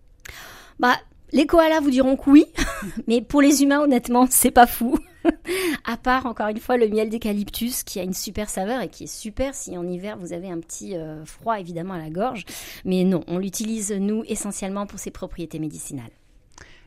Bah, 0.79 0.97
les 1.35 1.47
koalas 1.47 1.81
vous 1.81 1.91
diront 1.91 2.17
que 2.17 2.31
oui, 2.31 2.47
mais 3.07 3.21
pour 3.21 3.43
les 3.43 3.63
humains, 3.63 3.81
honnêtement, 3.81 4.27
c'est 4.31 4.53
pas 4.53 4.67
fou. 4.67 4.97
à 5.85 5.97
part, 5.97 6.27
encore 6.27 6.49
une 6.49 6.61
fois, 6.61 6.77
le 6.77 6.89
miel 6.89 7.11
d'eucalyptus 7.11 7.83
qui 7.83 7.99
a 7.99 8.03
une 8.03 8.15
super 8.15 8.49
saveur 8.49 8.81
et 8.81 8.89
qui 8.89 9.05
est 9.05 9.15
super 9.15 9.55
si 9.55 9.77
en 9.77 9.87
hiver 9.87 10.17
vous 10.17 10.33
avez 10.33 10.49
un 10.49 10.61
petit 10.61 10.97
euh, 10.97 11.25
froid 11.25 11.59
évidemment 11.59 11.95
à 11.95 11.99
la 11.99 12.11
gorge. 12.11 12.45
Mais 12.85 13.05
non, 13.05 13.25
on 13.27 13.39
l'utilise 13.39 13.93
nous 13.93 14.23
essentiellement 14.27 14.87
pour 14.87 14.99
ses 14.99 15.11
propriétés 15.11 15.59
médicinales. 15.59 16.11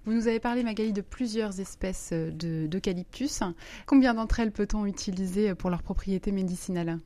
Vous 0.05 0.13
nous 0.13 0.29
avez 0.29 0.39
parlé, 0.39 0.63
Magali, 0.63 0.93
de 0.93 1.01
plusieurs 1.01 1.59
espèces 1.59 2.11
euh, 2.13 2.31
d'eucalyptus. 2.31 3.41
Combien 3.85 4.13
d'entre 4.13 4.39
elles 4.39 4.53
peut-on 4.53 4.85
utiliser 4.85 5.53
pour 5.55 5.69
leurs 5.69 5.83
propriétés 5.83 6.31
médicinales? 6.31 6.99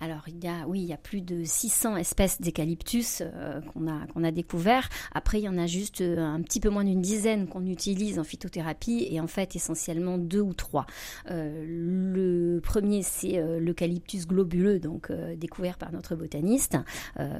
Alors, 0.00 0.22
il 0.28 0.42
y 0.44 0.48
a, 0.48 0.66
oui, 0.66 0.80
il 0.80 0.86
y 0.86 0.92
a 0.92 0.98
plus 0.98 1.22
de 1.22 1.42
600 1.42 1.96
espèces 1.96 2.40
d'eucalyptus 2.40 3.22
euh, 3.22 3.60
qu'on 3.62 3.88
a, 3.88 4.06
qu'on 4.06 4.20
découvert. 4.30 4.88
Après, 5.12 5.40
il 5.40 5.44
y 5.44 5.48
en 5.48 5.56
a 5.56 5.66
juste 5.66 6.02
euh, 6.02 6.18
un 6.18 6.42
petit 6.42 6.60
peu 6.60 6.68
moins 6.68 6.84
d'une 6.84 7.00
dizaine 7.00 7.48
qu'on 7.48 7.64
utilise 7.66 8.18
en 8.18 8.24
phytothérapie 8.24 9.06
et 9.10 9.20
en 9.20 9.26
fait, 9.26 9.56
essentiellement 9.56 10.18
deux 10.18 10.40
ou 10.40 10.52
trois. 10.52 10.86
Euh, 11.30 11.64
le 11.66 12.60
premier, 12.60 13.02
c'est 13.02 13.42
l'eucalyptus 13.58 14.26
globuleux, 14.26 14.78
donc 14.78 15.10
découvert 15.36 15.78
par 15.78 15.92
notre 15.92 16.14
botaniste, 16.14 16.76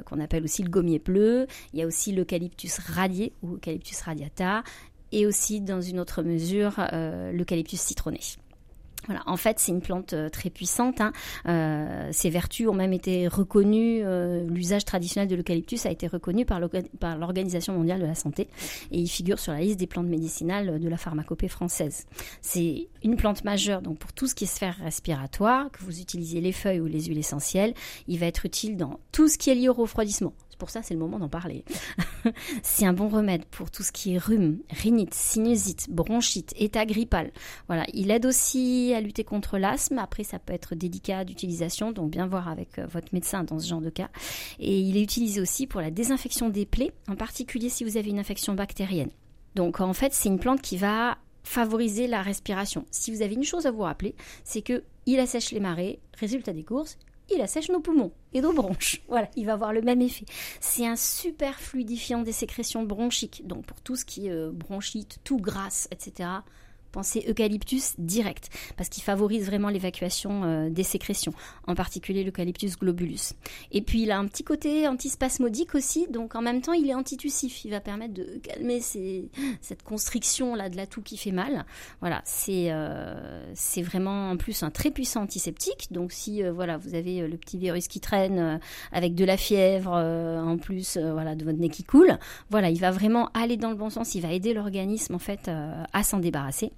qu'on 0.06 0.20
appelle 0.20 0.44
aussi 0.44 0.62
le 0.62 0.70
gommier 0.70 0.98
pleu. 0.98 1.46
Il 1.72 1.80
y 1.80 1.82
a 1.82 1.86
aussi 1.86 2.12
l'eucalyptus 2.12 2.78
radié 2.78 3.32
ou 3.42 3.54
eucalyptus 3.54 4.00
radiata 4.02 4.62
et 5.12 5.26
aussi, 5.26 5.60
dans 5.60 5.80
une 5.80 6.00
autre 6.00 6.22
mesure, 6.22 6.74
l'eucalyptus 7.32 7.80
citronné. 7.80 8.20
En 9.26 9.36
fait, 9.36 9.58
c'est 9.58 9.72
une 9.72 9.80
plante 9.80 10.12
euh, 10.12 10.28
très 10.28 10.50
puissante. 10.50 11.00
Hein. 11.00 11.12
Euh, 11.48 12.08
ses 12.12 12.30
vertus 12.30 12.68
ont 12.68 12.74
même 12.74 12.92
été 12.92 13.28
reconnues. 13.28 14.00
Euh, 14.04 14.44
l'usage 14.48 14.84
traditionnel 14.84 15.28
de 15.28 15.36
l'eucalyptus 15.36 15.86
a 15.86 15.90
été 15.90 16.06
reconnu 16.06 16.44
par 16.44 16.60
l'Organisation 16.60 17.74
mondiale 17.74 18.00
de 18.00 18.06
la 18.06 18.14
santé 18.14 18.48
et 18.90 18.98
il 18.98 19.08
figure 19.08 19.38
sur 19.38 19.52
la 19.52 19.60
liste 19.60 19.78
des 19.78 19.86
plantes 19.86 20.06
médicinales 20.06 20.80
de 20.80 20.88
la 20.88 20.96
pharmacopée 20.96 21.48
française. 21.48 22.06
C'est 22.40 22.88
une 23.02 23.16
plante 23.16 23.44
majeure 23.44 23.82
donc 23.82 23.98
pour 23.98 24.12
tout 24.12 24.26
ce 24.26 24.34
qui 24.34 24.44
est 24.44 24.46
sphère 24.46 24.76
respiratoire, 24.82 25.70
que 25.70 25.82
vous 25.82 26.00
utilisiez 26.00 26.40
les 26.40 26.52
feuilles 26.52 26.80
ou 26.80 26.86
les 26.86 27.04
huiles 27.04 27.18
essentielles. 27.18 27.74
Il 28.08 28.18
va 28.18 28.26
être 28.26 28.46
utile 28.46 28.76
dans 28.76 29.00
tout 29.12 29.28
ce 29.28 29.38
qui 29.38 29.50
est 29.50 29.54
lié 29.54 29.68
au 29.68 29.74
refroidissement 29.74 30.32
pour 30.58 30.70
ça, 30.70 30.82
c'est 30.82 30.94
le 30.94 31.00
moment 31.00 31.18
d'en 31.18 31.28
parler. 31.28 31.64
c'est 32.62 32.86
un 32.86 32.92
bon 32.92 33.08
remède 33.08 33.44
pour 33.46 33.70
tout 33.70 33.82
ce 33.82 33.92
qui 33.92 34.14
est 34.14 34.18
rhume, 34.18 34.58
rhinite, 34.70 35.14
sinusite, 35.14 35.90
bronchite, 35.90 36.54
état 36.56 36.86
grippal. 36.86 37.32
Voilà, 37.68 37.84
il 37.92 38.10
aide 38.10 38.26
aussi 38.26 38.92
à 38.94 39.00
lutter 39.00 39.24
contre 39.24 39.58
l'asthme. 39.58 39.98
Après, 39.98 40.24
ça 40.24 40.38
peut 40.38 40.52
être 40.52 40.74
délicat 40.74 41.24
d'utilisation, 41.24 41.92
donc 41.92 42.10
bien 42.10 42.26
voir 42.26 42.48
avec 42.48 42.78
euh, 42.78 42.86
votre 42.86 43.08
médecin 43.12 43.44
dans 43.44 43.58
ce 43.58 43.68
genre 43.68 43.80
de 43.80 43.90
cas. 43.90 44.08
Et 44.58 44.80
il 44.80 44.96
est 44.96 45.02
utilisé 45.02 45.40
aussi 45.40 45.66
pour 45.66 45.80
la 45.80 45.90
désinfection 45.90 46.48
des 46.48 46.66
plaies, 46.66 46.92
en 47.08 47.16
particulier 47.16 47.68
si 47.68 47.84
vous 47.84 47.96
avez 47.96 48.10
une 48.10 48.18
infection 48.18 48.54
bactérienne. 48.54 49.10
Donc 49.54 49.80
en 49.80 49.92
fait, 49.92 50.12
c'est 50.12 50.28
une 50.28 50.38
plante 50.38 50.62
qui 50.62 50.76
va 50.76 51.18
favoriser 51.42 52.08
la 52.08 52.22
respiration. 52.22 52.84
Si 52.90 53.10
vous 53.10 53.22
avez 53.22 53.34
une 53.34 53.44
chose 53.44 53.66
à 53.66 53.70
vous 53.70 53.82
rappeler, 53.82 54.14
c'est 54.44 54.62
que 54.62 54.82
il 55.06 55.20
assèche 55.20 55.52
les 55.52 55.60
marées, 55.60 56.00
résultat 56.18 56.52
des 56.52 56.64
courses, 56.64 56.98
il 57.30 57.40
assèche 57.40 57.68
nos 57.70 57.80
poumons 57.80 58.12
et 58.32 58.40
nos 58.40 58.52
bronches. 58.52 59.02
Voilà, 59.08 59.28
il 59.36 59.46
va 59.46 59.54
avoir 59.54 59.72
le 59.72 59.82
même 59.82 60.00
effet. 60.00 60.24
C'est 60.60 60.86
un 60.86 60.96
super 60.96 61.60
fluidifiant 61.60 62.22
des 62.22 62.32
sécrétions 62.32 62.82
bronchiques. 62.82 63.46
Donc 63.46 63.66
pour 63.66 63.80
tout 63.80 63.96
ce 63.96 64.04
qui 64.04 64.28
est 64.28 64.32
euh, 64.32 64.50
bronchite, 64.52 65.18
tout 65.24 65.38
grasse, 65.38 65.88
etc 65.90 66.28
pensez 66.96 67.26
eucalyptus 67.28 67.94
direct, 67.98 68.48
parce 68.78 68.88
qu'il 68.88 69.02
favorise 69.02 69.44
vraiment 69.44 69.68
l'évacuation 69.68 70.44
euh, 70.44 70.70
des 70.70 70.82
sécrétions, 70.82 71.34
en 71.66 71.74
particulier 71.74 72.24
l'eucalyptus 72.24 72.78
globulus. 72.78 73.34
Et 73.70 73.82
puis 73.82 74.04
il 74.04 74.10
a 74.10 74.18
un 74.18 74.26
petit 74.26 74.44
côté 74.44 74.88
antispasmodique 74.88 75.74
aussi, 75.74 76.06
donc 76.08 76.34
en 76.34 76.40
même 76.40 76.62
temps 76.62 76.72
il 76.72 76.88
est 76.88 76.94
antitussif, 76.94 77.66
il 77.66 77.70
va 77.70 77.80
permettre 77.80 78.14
de 78.14 78.40
calmer 78.42 78.80
cette 78.80 79.82
constriction 79.82 80.54
là 80.54 80.70
de 80.70 80.76
la 80.78 80.86
toux 80.86 81.02
qui 81.02 81.18
fait 81.18 81.32
mal. 81.32 81.66
Voilà, 82.00 82.22
c'est 82.24 82.68
euh, 82.70 83.52
c'est 83.52 83.82
vraiment 83.82 84.30
en 84.30 84.38
plus 84.38 84.62
un 84.62 84.70
très 84.70 84.90
puissant 84.90 85.24
antiseptique, 85.24 85.88
donc 85.90 86.12
si 86.12 86.42
euh, 86.42 86.50
voilà 86.50 86.78
vous 86.78 86.94
avez 86.94 87.28
le 87.28 87.36
petit 87.36 87.58
virus 87.58 87.88
qui 87.88 88.00
traîne 88.00 88.58
avec 88.90 89.14
de 89.14 89.24
la 89.26 89.36
fièvre 89.36 89.92
en 89.92 90.56
plus 90.56 90.96
voilà 90.96 91.34
de 91.34 91.44
votre 91.44 91.58
nez 91.58 91.68
qui 91.68 91.84
coule, 91.84 92.18
voilà 92.48 92.70
il 92.70 92.80
va 92.80 92.90
vraiment 92.90 93.28
aller 93.34 93.58
dans 93.58 93.70
le 93.70 93.76
bon 93.76 93.90
sens, 93.90 94.14
il 94.14 94.22
va 94.22 94.32
aider 94.32 94.54
l'organisme 94.54 95.14
en 95.14 95.18
fait 95.18 95.50
à 95.92 96.02
s'en 96.02 96.20
débarrasser. 96.20 96.72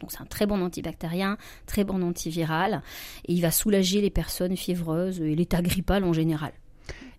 Donc 0.00 0.12
c'est 0.12 0.20
un 0.20 0.26
très 0.26 0.46
bon 0.46 0.62
antibactérien, 0.62 1.36
très 1.66 1.84
bon 1.84 2.02
antiviral, 2.02 2.82
et 3.26 3.32
il 3.32 3.40
va 3.40 3.50
soulager 3.50 4.00
les 4.00 4.10
personnes 4.10 4.56
fiévreuses 4.56 5.20
et 5.20 5.34
l'état 5.34 5.62
grippal 5.62 6.04
en 6.04 6.12
général. 6.12 6.52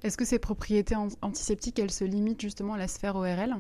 Est-ce 0.03 0.17
que 0.17 0.25
ces 0.25 0.37
propriétés 0.37 0.95
antiseptiques, 1.21 1.79
elles 1.79 1.91
se 1.91 2.03
limitent 2.03 2.41
justement 2.41 2.73
à 2.73 2.77
la 2.77 2.89
sphère 2.89 3.15
ORL 3.15 3.55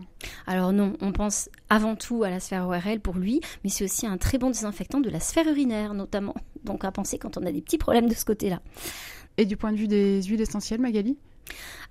Alors 0.45 0.73
non, 0.73 0.93
on 0.99 1.13
pense 1.13 1.49
avant 1.69 1.95
tout 1.95 2.23
à 2.23 2.29
la 2.29 2.41
sphère 2.41 2.67
ORL 2.67 2.99
pour 2.99 3.15
lui, 3.15 3.39
mais 3.63 3.69
c'est 3.69 3.85
aussi 3.85 4.05
un 4.05 4.17
très 4.17 4.37
bon 4.37 4.49
désinfectant 4.49 4.99
de 4.99 5.09
la 5.09 5.21
sphère 5.21 5.47
urinaire 5.47 5.93
notamment. 5.93 6.35
Donc 6.65 6.83
à 6.83 6.91
penser 6.91 7.17
quand 7.17 7.37
on 7.37 7.45
a 7.45 7.51
des 7.53 7.61
petits 7.61 7.77
problèmes 7.77 8.09
de 8.09 8.13
ce 8.13 8.25
côté-là. 8.25 8.61
Et 9.37 9.45
du 9.45 9.55
point 9.55 9.71
de 9.71 9.77
vue 9.77 9.87
des 9.87 10.21
huiles 10.23 10.41
essentielles, 10.41 10.81
Magali? 10.81 11.17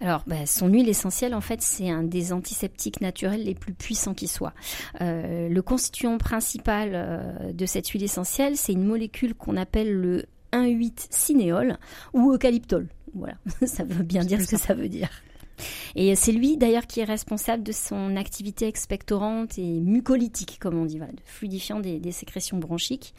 Alors, 0.01 0.25
bah, 0.27 0.47
son 0.47 0.69
huile 0.69 0.89
essentielle, 0.89 1.35
en 1.35 1.41
fait, 1.41 1.63
c'est 1.63 1.89
un 1.89 2.03
des 2.03 2.33
antiseptiques 2.33 3.01
naturels 3.01 3.45
les 3.45 3.55
plus 3.55 3.73
puissants 3.73 4.15
qui 4.15 4.27
soient. 4.27 4.53
Euh, 5.01 5.49
le 5.49 5.63
constituant 5.63 6.19
principal 6.19 6.91
euh, 6.95 7.53
de 7.53 7.67
cette 7.67 7.89
huile 7.89 8.03
essentielle, 8.03 8.57
c'est 8.57 8.73
une 8.73 8.85
molécule 8.85 9.35
qu'on 9.35 9.57
appelle 9.57 9.93
le 9.93 10.27
1,8-cinéol 10.53 11.77
ou 12.15 12.33
eucalyptol. 12.33 12.89
Voilà, 13.15 13.35
ça 13.67 13.85
veut 13.85 14.03
bien 14.03 14.25
dire 14.25 14.41
ce 14.41 14.49
que 14.49 14.59
ça 14.59 14.75
veut 14.75 14.89
dire. 14.89 15.11
Et 15.95 16.15
c'est 16.17 16.33
lui 16.33 16.57
d'ailleurs 16.57 16.87
qui 16.87 17.01
est 17.01 17.05
responsable 17.05 17.63
de 17.63 17.73
son 17.73 18.17
activité 18.17 18.67
expectorante 18.67 19.59
et 19.59 19.81
mucolytique, 19.81 20.59
comme 20.61 20.79
on 20.79 20.85
dit, 20.85 20.99
de 20.99 21.05
fluidifiant 21.25 21.81
des, 21.81 22.13
sécrétions 22.13 22.59
bronchiques. 22.59 23.15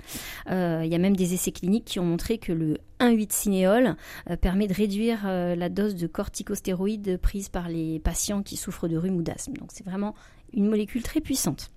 Euh, 0.49 0.81
il 0.83 0.91
y 0.91 0.95
a 0.95 0.99
même 0.99 1.15
des 1.15 1.33
essais 1.33 1.51
cliniques 1.51 1.85
qui 1.85 1.99
ont 1.99 2.05
montré 2.05 2.37
que 2.37 2.51
le 2.51 2.77
1,8-cinéol 2.99 3.95
euh, 4.29 4.35
permet 4.37 4.67
de 4.67 4.73
réduire 4.73 5.23
euh, 5.25 5.55
la 5.55 5.69
dose 5.69 5.95
de 5.95 6.07
corticostéroïdes 6.07 7.17
prise 7.17 7.49
par 7.49 7.69
les 7.69 7.99
patients 7.99 8.43
qui 8.43 8.55
souffrent 8.55 8.87
de 8.87 8.97
rhume 8.97 9.17
ou 9.17 9.23
d'asthme. 9.23 9.53
Donc 9.53 9.69
c'est 9.73 9.85
vraiment 9.85 10.15
une 10.53 10.67
molécule 10.69 11.01
très 11.01 11.21
puissante. 11.21 11.71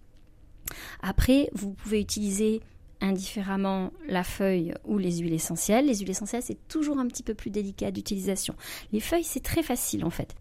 Après, 1.00 1.48
vous 1.54 1.72
pouvez 1.72 2.00
utiliser 2.00 2.60
indifféremment 3.00 3.92
la 4.08 4.24
feuille 4.24 4.74
ou 4.84 4.98
les 4.98 5.18
huiles 5.18 5.34
essentielles. 5.34 5.86
Les 5.86 5.96
huiles 5.96 6.10
essentielles, 6.10 6.42
c'est 6.42 6.68
toujours 6.68 6.98
un 6.98 7.06
petit 7.06 7.22
peu 7.22 7.34
plus 7.34 7.50
délicat 7.50 7.90
d'utilisation. 7.90 8.54
Les 8.92 9.00
feuilles, 9.00 9.24
c'est 9.24 9.42
très 9.42 9.62
facile 9.62 10.04
en 10.04 10.10
fait. 10.10 10.34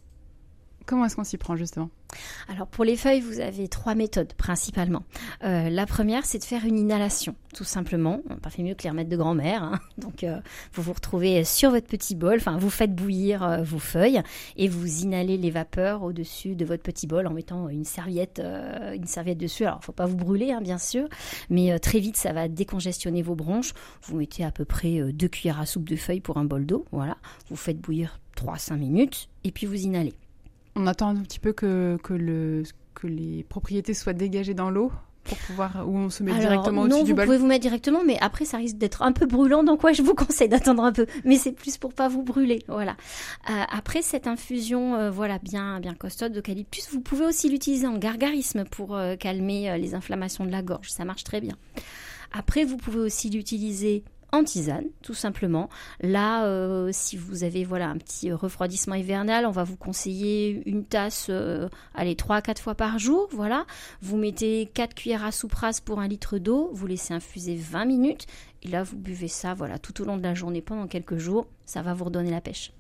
Comment 0.86 1.06
est-ce 1.06 1.16
qu'on 1.16 1.24
s'y 1.24 1.38
prend 1.38 1.56
justement? 1.56 1.90
Alors 2.48 2.68
pour 2.68 2.86
les 2.86 2.96
feuilles, 2.96 3.22
vous 3.22 3.40
avez 3.40 3.68
trois 3.68 3.96
méthodes 3.96 4.34
principalement. 4.34 5.04
Euh, 5.44 5.70
la 5.70 5.86
première, 5.86 6.26
c'est 6.26 6.38
de 6.38 6.44
faire 6.44 6.66
une 6.66 6.78
inhalation, 6.78 7.36
tout 7.54 7.64
simplement. 7.64 8.22
Pas 8.42 8.50
fait 8.50 8.64
mieux 8.64 8.76
que 8.76 8.84
les 8.84 8.90
remèdes 8.90 9.10
de 9.10 9.18
grand-mère. 9.18 9.64
Hein. 9.64 9.80
Donc 9.98 10.24
euh, 10.24 10.40
vous 10.74 10.84
vous 10.84 10.94
retrouvez 10.94 11.44
sur 11.44 11.72
votre 11.72 11.88
petit 11.88 12.16
bol, 12.16 12.36
enfin 12.36 12.58
vous 12.58 12.70
faites 12.70 12.94
bouillir 12.94 13.44
euh, 13.44 13.64
vos 13.64 13.80
feuilles 13.80 14.22
et 14.58 14.68
vous 14.68 15.04
inhalez 15.04 15.38
les 15.38 15.50
vapeurs 15.50 16.04
au-dessus 16.04 16.56
de 16.56 16.66
votre 16.66 16.84
petit 16.84 17.08
bol 17.08 17.26
en 17.28 17.34
mettant 17.34 17.68
une 17.70 17.86
serviette, 17.86 18.40
une 18.40 19.08
serviette 19.08 19.38
dessus. 19.38 19.66
Alors 19.66 19.84
faut 19.84 19.92
pas 19.92 20.06
vous 20.06 20.18
brûler, 20.18 20.52
hein, 20.52 20.62
bien 20.62 20.78
sûr, 20.78 21.08
mais 21.50 21.78
très 21.80 22.00
vite 22.00 22.18
ça 22.18 22.32
va 22.34 22.48
décongestionner 22.48 23.22
vos 23.24 23.36
bronches. 23.36 23.74
Vous 24.04 24.18
mettez 24.18 24.44
à 24.44 24.52
peu 24.52 24.66
près 24.66 25.02
deux 25.12 25.28
cuillères 25.28 25.60
à 25.60 25.66
soupe 25.66 25.90
de 25.90 25.96
feuilles 25.96 26.22
pour 26.22 26.38
un 26.38 26.46
bol 26.46 26.66
d'eau. 26.66 26.86
Voilà, 26.92 27.18
vous 27.50 27.56
faites 27.56 27.80
bouillir 27.80 28.20
3-5 28.38 28.78
minutes 28.78 29.30
et 29.44 29.52
puis 29.52 29.66
vous 29.66 29.82
inhalez. 29.82 30.14
On 30.76 30.88
attend 30.88 31.10
un 31.10 31.22
petit 31.22 31.40
peu 31.40 31.54
que, 31.54 31.98
que, 32.04 32.14
le, 32.14 32.64
que 32.94 33.08
les 33.08 33.44
propriétés 33.44 33.94
soient 33.94 34.14
dégagées 34.14 34.54
dans 34.54 34.70
l'eau 34.70 34.92
pour 35.26 35.38
pouvoir 35.40 35.84
où 35.88 35.98
on 35.98 36.10
se 36.10 36.24
met 36.24 36.34
directement 36.34 36.84
au-dessus 36.84 37.04
du 37.04 37.14
bol. 37.14 37.24
vous 37.24 37.26
pouvez 37.26 37.38
vous 37.40 37.48
mettre 37.48 37.64
directement, 37.64 38.04
mais 38.06 38.18
après 38.22 38.46
ça 38.46 38.58
risque 38.58 38.78
d'être 38.78 39.02
un 39.02 39.12
peu 39.12 39.26
brûlant, 39.26 39.64
donc 39.64 39.84
ouais, 39.84 39.94
je 39.94 40.02
vous 40.02 40.14
conseille 40.16 40.48
d'attendre 40.48 40.84
un 40.84 40.94
peu. 40.94 41.08
Mais 41.26 41.38
c'est 41.38 41.52
plus 41.52 41.78
pour 41.78 41.94
pas 41.94 42.08
vous 42.08 42.24
brûler, 42.24 42.60
voilà. 42.68 42.96
Euh, 43.50 43.64
après 43.72 44.02
cette 44.02 44.28
infusion, 44.28 44.96
euh, 44.96 45.12
voilà, 45.12 45.40
bien 45.40 45.80
bien 45.80 45.96
costaud 45.96 46.30
d'eucalyptus, 46.30 46.90
vous 46.92 47.02
pouvez 47.02 47.26
aussi 47.26 47.50
l'utiliser 47.50 47.88
en 47.88 47.98
gargarisme 47.98 48.66
pour 48.66 48.96
euh, 48.96 49.16
calmer 49.16 49.78
les 49.80 49.96
inflammations 49.96 50.46
de 50.46 50.52
la 50.52 50.62
gorge. 50.62 50.92
Ça 50.92 51.06
marche 51.06 51.24
très 51.24 51.42
bien. 51.42 51.56
Après, 52.32 52.64
vous 52.66 52.78
pouvez 52.78 53.00
aussi 53.00 53.30
l'utiliser 53.30 54.04
en 54.32 54.44
tisane, 54.44 54.86
tout 55.02 55.14
simplement. 55.14 55.70
Là, 56.02 56.46
euh, 56.46 56.90
si 56.92 57.18
vous 57.18 57.44
avez 57.44 57.64
voilà 57.64 57.90
un 57.90 57.98
petit 57.98 58.32
refroidissement 58.32 58.96
hivernal, 58.96 59.46
on 59.46 59.52
va 59.52 59.64
vous 59.64 59.78
conseiller 59.78 60.62
une 60.66 60.86
tasse, 60.86 61.28
euh, 61.30 61.70
allez, 61.94 62.16
3 62.16 62.38
à 62.38 62.42
4 62.42 62.62
fois 62.62 62.76
par 62.76 63.00
jour, 63.00 63.28
voilà. 63.32 63.66
Vous 64.02 64.18
mettez 64.18 64.70
4 64.74 64.94
cuillères 64.94 65.26
à 65.26 65.32
soupe 65.32 65.54
rase 65.54 65.80
pour 65.80 66.00
un 66.00 66.08
litre 66.08 66.38
d'eau, 66.38 66.70
vous 66.74 66.88
laissez 66.88 67.14
infuser 67.14 67.56
20 67.56 67.86
minutes, 67.86 68.28
et 68.64 68.68
là, 68.68 68.84
vous 68.84 68.98
buvez 68.98 69.28
ça, 69.28 69.54
voilà, 69.54 69.80
tout 69.80 70.02
au 70.02 70.06
long 70.06 70.18
de 70.18 70.24
la 70.24 70.34
journée 70.34 70.62
pendant 70.62 70.88
quelques 70.88 71.18
jours, 71.18 71.48
ça 71.66 71.82
va 71.82 71.94
vous 71.94 72.06
redonner 72.06 72.32
la 72.32 72.42
pêche. 72.42 72.75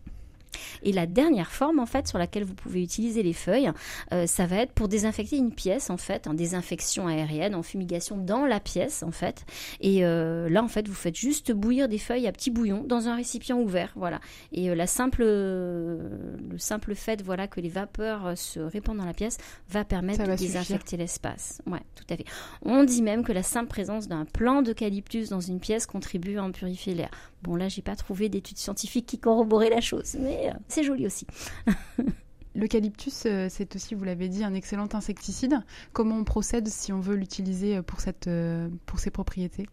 Et 0.83 0.91
la 0.91 1.05
dernière 1.05 1.51
forme, 1.51 1.79
en 1.79 1.85
fait, 1.85 2.07
sur 2.07 2.17
laquelle 2.17 2.43
vous 2.43 2.53
pouvez 2.53 2.81
utiliser 2.81 3.23
les 3.23 3.33
feuilles, 3.33 3.71
euh, 4.13 4.27
ça 4.27 4.45
va 4.45 4.57
être 4.57 4.71
pour 4.71 4.87
désinfecter 4.87 5.37
une 5.37 5.53
pièce, 5.53 5.89
en 5.89 5.97
fait, 5.97 6.27
en 6.27 6.33
désinfection 6.33 7.07
aérienne, 7.07 7.55
en 7.55 7.63
fumigation 7.63 8.17
dans 8.17 8.45
la 8.45 8.59
pièce, 8.59 9.03
en 9.03 9.11
fait. 9.11 9.45
Et 9.81 10.05
euh, 10.05 10.49
là, 10.49 10.63
en 10.63 10.67
fait, 10.67 10.87
vous 10.87 10.93
faites 10.93 11.15
juste 11.15 11.51
bouillir 11.51 11.87
des 11.87 11.97
feuilles 11.97 12.27
à 12.27 12.31
petit 12.31 12.51
bouillon 12.51 12.83
dans 12.85 13.07
un 13.07 13.15
récipient 13.15 13.59
ouvert, 13.59 13.91
voilà. 13.95 14.19
Et 14.51 14.69
euh, 14.69 14.75
la 14.75 14.87
simple, 14.87 15.23
le 15.23 16.57
simple 16.57 16.95
fait, 16.95 17.21
voilà, 17.21 17.47
que 17.47 17.59
les 17.59 17.69
vapeurs 17.69 18.37
se 18.37 18.59
répandent 18.59 18.97
dans 18.97 19.05
la 19.05 19.13
pièce 19.13 19.37
va 19.69 19.83
permettre 19.83 20.23
de 20.23 20.35
désinfecter 20.35 20.97
l'espace. 20.97 21.61
Ouais, 21.65 21.81
tout 21.95 22.05
à 22.09 22.17
fait. 22.17 22.25
On 22.63 22.83
dit 22.83 23.01
même 23.01 23.23
que 23.23 23.31
la 23.31 23.43
simple 23.43 23.67
présence 23.67 24.07
d'un 24.07 24.25
plant 24.25 24.61
d'eucalyptus 24.61 25.29
dans 25.29 25.39
une 25.39 25.59
pièce 25.59 25.85
contribue 25.85 26.37
à 26.37 26.43
en 26.43 26.51
purifier 26.51 26.93
l'air. 26.93 27.09
Bon, 27.45 27.55
là, 27.55 27.69
j'ai 27.69 27.83
pas 27.83 27.95
trouvé 27.95 28.27
d'études 28.27 28.57
scientifiques 28.57 29.05
qui 29.05 29.19
corroboraient 29.19 29.69
la 29.69 29.81
chose, 29.81 30.15
mais 30.19 30.49
euh, 30.49 30.57
c'est 30.67 30.83
joli 30.83 31.05
aussi. 31.05 31.27
L'eucalyptus, 32.55 33.23
euh, 33.25 33.47
c'est 33.49 33.75
aussi, 33.75 33.95
vous 33.95 34.05
l'avez 34.05 34.29
dit, 34.29 34.45
un 34.45 34.53
excellent 34.53 34.87
insecticide. 34.93 35.59
Comment 35.91 36.15
on 36.15 36.23
procède 36.23 36.69
si 36.69 36.93
on 36.93 37.01
veut 37.01 37.15
l'utiliser 37.15 37.81
pour, 37.81 37.99
cette, 37.99 38.27
euh, 38.27 38.69
pour 38.85 38.99
ses 38.99 39.11
propriétés? 39.11 39.67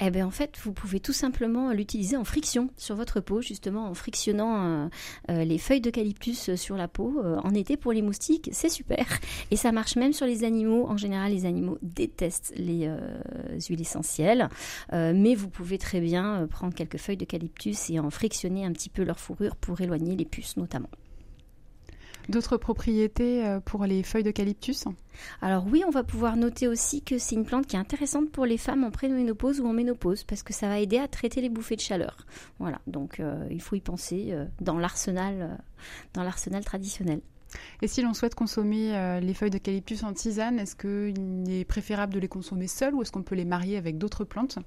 Eh 0.00 0.10
bien, 0.10 0.26
en 0.26 0.32
fait, 0.32 0.58
vous 0.64 0.72
pouvez 0.72 0.98
tout 0.98 1.12
simplement 1.12 1.72
l'utiliser 1.72 2.16
en 2.16 2.24
friction 2.24 2.70
sur 2.76 2.96
votre 2.96 3.20
peau, 3.20 3.40
justement 3.40 3.86
en 3.86 3.94
frictionnant 3.94 4.90
les 5.28 5.58
feuilles 5.58 5.80
d'eucalyptus 5.80 6.54
sur 6.56 6.76
la 6.76 6.88
peau. 6.88 7.22
en 7.42 7.54
été, 7.54 7.76
pour 7.76 7.92
les 7.92 8.02
moustiques, 8.02 8.50
c'est 8.52 8.68
super. 8.68 9.06
Et 9.50 9.56
ça 9.56 9.70
marche 9.70 9.96
même 9.96 10.12
sur 10.12 10.26
les 10.26 10.44
animaux. 10.44 10.86
En 10.88 10.96
général, 10.96 11.32
les 11.32 11.46
animaux 11.46 11.78
détestent 11.82 12.52
les 12.56 12.90
huiles 13.68 13.80
essentielles. 13.80 14.48
mais 14.92 15.34
vous 15.34 15.48
pouvez 15.48 15.78
très 15.78 16.00
bien 16.00 16.46
prendre 16.48 16.74
quelques 16.74 16.98
feuilles 16.98 17.16
d'eucalyptus 17.16 17.90
et 17.90 18.00
en 18.00 18.10
frictionner 18.10 18.64
un 18.64 18.72
petit 18.72 18.88
peu 18.88 19.04
leur 19.04 19.20
fourrure 19.20 19.56
pour 19.56 19.80
éloigner 19.80 20.16
les 20.16 20.24
puces, 20.24 20.56
notamment. 20.56 20.90
D'autres 22.28 22.56
propriétés 22.56 23.44
euh, 23.44 23.60
pour 23.60 23.84
les 23.84 24.02
feuilles 24.02 24.22
d'eucalyptus 24.22 24.84
Alors 25.42 25.66
oui, 25.70 25.82
on 25.86 25.90
va 25.90 26.02
pouvoir 26.04 26.36
noter 26.36 26.68
aussi 26.68 27.02
que 27.02 27.18
c'est 27.18 27.34
une 27.34 27.44
plante 27.44 27.66
qui 27.66 27.76
est 27.76 27.78
intéressante 27.78 28.30
pour 28.30 28.46
les 28.46 28.56
femmes 28.56 28.84
en 28.84 28.90
préménopause 28.90 29.60
ou 29.60 29.66
en 29.66 29.72
ménopause 29.72 30.24
parce 30.24 30.42
que 30.42 30.52
ça 30.52 30.68
va 30.68 30.78
aider 30.78 30.98
à 30.98 31.08
traiter 31.08 31.40
les 31.40 31.50
bouffées 31.50 31.76
de 31.76 31.80
chaleur. 31.80 32.16
Voilà, 32.58 32.80
donc 32.86 33.20
euh, 33.20 33.46
il 33.50 33.60
faut 33.60 33.76
y 33.76 33.80
penser 33.80 34.28
euh, 34.30 34.46
dans 34.60 34.78
l'arsenal, 34.78 35.58
dans 36.14 36.22
l'arsenal 36.22 36.64
traditionnel. 36.64 37.20
Et 37.82 37.88
si 37.88 38.02
l'on 38.02 38.14
souhaite 38.14 38.34
consommer 38.34 38.96
euh, 38.96 39.20
les 39.20 39.34
feuilles 39.34 39.50
d'eucalyptus 39.50 40.02
en 40.02 40.12
tisane, 40.12 40.58
est-ce 40.58 40.76
qu'il 40.76 41.50
est 41.50 41.64
préférable 41.64 42.14
de 42.14 42.18
les 42.18 42.28
consommer 42.28 42.66
seules 42.66 42.94
ou 42.94 43.02
est-ce 43.02 43.12
qu'on 43.12 43.22
peut 43.22 43.34
les 43.34 43.44
marier 43.44 43.76
avec 43.76 43.98
d'autres 43.98 44.24
plantes? 44.24 44.58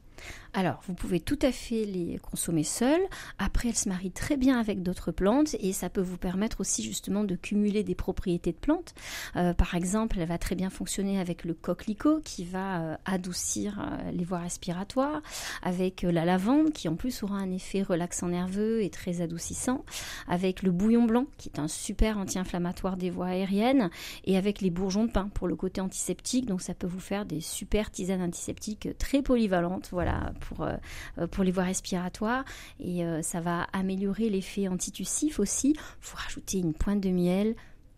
Alors, 0.53 0.81
vous 0.87 0.93
pouvez 0.93 1.19
tout 1.19 1.39
à 1.41 1.51
fait 1.51 1.85
les 1.85 2.19
consommer 2.19 2.63
seules. 2.63 3.01
Après, 3.37 3.69
elles 3.69 3.75
se 3.75 3.89
marient 3.89 4.11
très 4.11 4.37
bien 4.37 4.59
avec 4.59 4.81
d'autres 4.83 5.11
plantes 5.11 5.55
et 5.59 5.73
ça 5.73 5.89
peut 5.89 6.01
vous 6.01 6.17
permettre 6.17 6.61
aussi 6.61 6.83
justement 6.83 7.23
de 7.23 7.35
cumuler 7.35 7.83
des 7.83 7.95
propriétés 7.95 8.51
de 8.51 8.57
plantes. 8.57 8.93
Euh, 9.35 9.53
par 9.53 9.75
exemple, 9.75 10.17
elle 10.19 10.27
va 10.27 10.37
très 10.37 10.55
bien 10.55 10.69
fonctionner 10.69 11.19
avec 11.19 11.43
le 11.43 11.53
coquelicot 11.53 12.21
qui 12.23 12.45
va 12.45 12.81
euh, 12.81 12.95
adoucir 13.05 13.97
les 14.13 14.23
voies 14.23 14.39
respiratoires, 14.39 15.21
avec 15.61 16.01
la 16.01 16.25
lavande 16.25 16.71
qui 16.71 16.87
en 16.87 16.95
plus 16.95 17.23
aura 17.23 17.37
un 17.37 17.51
effet 17.51 17.81
relaxant 17.81 18.29
nerveux 18.29 18.81
et 18.81 18.89
très 18.89 19.21
adoucissant, 19.21 19.85
avec 20.27 20.63
le 20.63 20.71
bouillon 20.71 21.05
blanc 21.05 21.25
qui 21.37 21.49
est 21.49 21.59
un 21.59 21.67
super 21.67 22.17
anti-inflammatoire 22.17 22.76
des 22.97 23.09
voies 23.09 23.27
aériennes 23.27 23.89
et 24.25 24.37
avec 24.37 24.61
les 24.61 24.69
bourgeons 24.69 25.05
de 25.05 25.11
pain 25.11 25.29
pour 25.33 25.47
le 25.47 25.55
côté 25.55 25.81
antiseptique. 25.81 26.45
Donc 26.45 26.61
ça 26.61 26.73
peut 26.73 26.87
vous 26.87 26.99
faire 26.99 27.25
des 27.25 27.41
super 27.41 27.91
tisanes 27.91 28.21
antiseptiques 28.21 28.89
très 28.97 29.21
polyvalentes 29.21 29.89
voilà, 29.91 30.33
pour, 30.41 30.63
euh, 30.63 31.27
pour 31.27 31.43
les 31.43 31.51
voies 31.51 31.63
respiratoires. 31.63 32.45
Et 32.79 33.03
euh, 33.03 33.21
ça 33.21 33.41
va 33.41 33.67
améliorer 33.73 34.29
l'effet 34.29 34.67
antitussif 34.67 35.39
aussi. 35.39 35.75
Vous 36.01 36.15
rajoutez 36.15 36.59
une 36.59 36.73
pointe 36.73 37.01
de 37.01 37.09
miel 37.09 37.55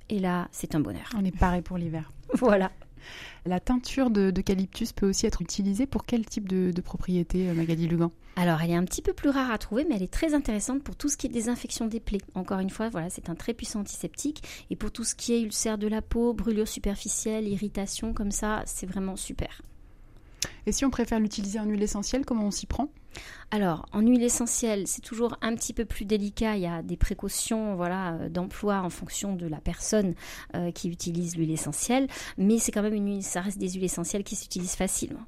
et 0.09 0.19
là, 0.19 0.47
c'est 0.51 0.75
un 0.75 0.79
bonheur. 0.79 1.09
On 1.15 1.23
est 1.23 1.37
paré 1.37 1.61
pour 1.61 1.77
l'hiver. 1.77 2.11
voilà. 2.33 2.71
La 3.45 3.59
teinture 3.59 4.09
d'eucalyptus 4.09 4.93
peut 4.93 5.09
aussi 5.09 5.25
être 5.25 5.41
utilisée 5.41 5.85
pour 5.85 6.05
quel 6.05 6.25
type 6.25 6.47
de, 6.47 6.81
propriété, 6.81 7.51
Magali 7.53 7.87
Lugan 7.87 8.11
alors, 8.35 8.61
elle 8.61 8.71
est 8.71 8.75
un 8.75 8.85
petit 8.85 9.01
peu 9.01 9.11
plus 9.11 9.31
rare 9.31 9.51
à 9.51 9.57
trouver, 9.57 9.83
mais 9.83 9.97
elle 9.97 10.03
est 10.03 10.13
très 10.13 10.33
intéressante 10.33 10.81
pour 10.81 10.95
tout 10.95 11.09
ce 11.09 11.17
qui 11.17 11.27
est 11.27 11.29
désinfection 11.29 11.87
des 11.87 11.99
plaies. 11.99 12.21
Encore 12.35 12.59
une 12.59 12.69
fois, 12.69 12.87
voilà, 12.87 13.09
c'est 13.09 13.29
un 13.29 13.35
très 13.35 13.53
puissant 13.53 13.81
antiseptique. 13.81 14.41
Et 14.69 14.77
pour 14.77 14.91
tout 14.91 15.03
ce 15.03 15.13
qui 15.13 15.33
est 15.33 15.41
ulcère 15.41 15.77
de 15.77 15.89
la 15.89 16.01
peau, 16.01 16.33
brûlure 16.33 16.67
superficielle, 16.67 17.49
irritation, 17.49 18.13
comme 18.13 18.31
ça, 18.31 18.63
c'est 18.65 18.85
vraiment 18.85 19.17
super. 19.17 19.61
Si 20.71 20.85
on 20.85 20.89
préfère 20.89 21.19
l'utiliser 21.19 21.59
en 21.59 21.65
huile 21.65 21.83
essentielle, 21.83 22.25
comment 22.25 22.45
on 22.45 22.51
s'y 22.51 22.65
prend? 22.65 22.89
Alors, 23.51 23.85
en 23.91 24.01
huile 24.01 24.23
essentielle, 24.23 24.85
c'est 24.87 25.01
toujours 25.01 25.37
un 25.41 25.55
petit 25.55 25.73
peu 25.73 25.85
plus 25.85 26.05
délicat. 26.05 26.55
Il 26.55 26.61
y 26.61 26.67
a 26.67 26.83
des 26.83 26.97
précautions 26.97 27.75
voilà, 27.75 28.13
euh, 28.13 28.29
d'emploi 28.29 28.81
en 28.81 28.89
fonction 28.89 29.35
de 29.35 29.47
la 29.47 29.57
personne 29.57 30.13
euh, 30.55 30.71
qui 30.71 30.89
utilise 30.89 31.35
l'huile 31.35 31.51
essentielle. 31.51 32.07
Mais 32.37 32.59
c'est 32.59 32.71
quand 32.71 32.83
même 32.83 32.93
une 32.93 33.07
huile, 33.07 33.23
ça 33.23 33.41
reste 33.41 33.57
des 33.57 33.69
huiles 33.69 33.85
essentielles 33.85 34.23
qui 34.23 34.35
s'utilisent 34.35 34.75
facilement. 34.75 35.25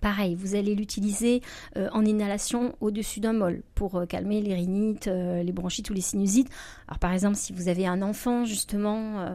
Pareil, 0.00 0.34
vous 0.34 0.54
allez 0.54 0.74
l'utiliser 0.74 1.42
euh, 1.76 1.88
en 1.92 2.04
inhalation 2.04 2.74
au-dessus 2.80 3.20
d'un 3.20 3.32
mol 3.32 3.62
pour 3.74 3.96
euh, 3.96 4.06
calmer 4.06 4.40
les 4.40 4.54
rhinites, 4.54 5.08
euh, 5.08 5.42
les 5.42 5.52
bronchites 5.52 5.88
ou 5.90 5.94
les 5.94 6.00
sinusites. 6.00 6.48
Alors 6.88 6.98
par 6.98 7.12
exemple, 7.12 7.36
si 7.36 7.52
vous 7.52 7.68
avez 7.68 7.86
un 7.86 8.02
enfant 8.02 8.44
justement 8.44 9.26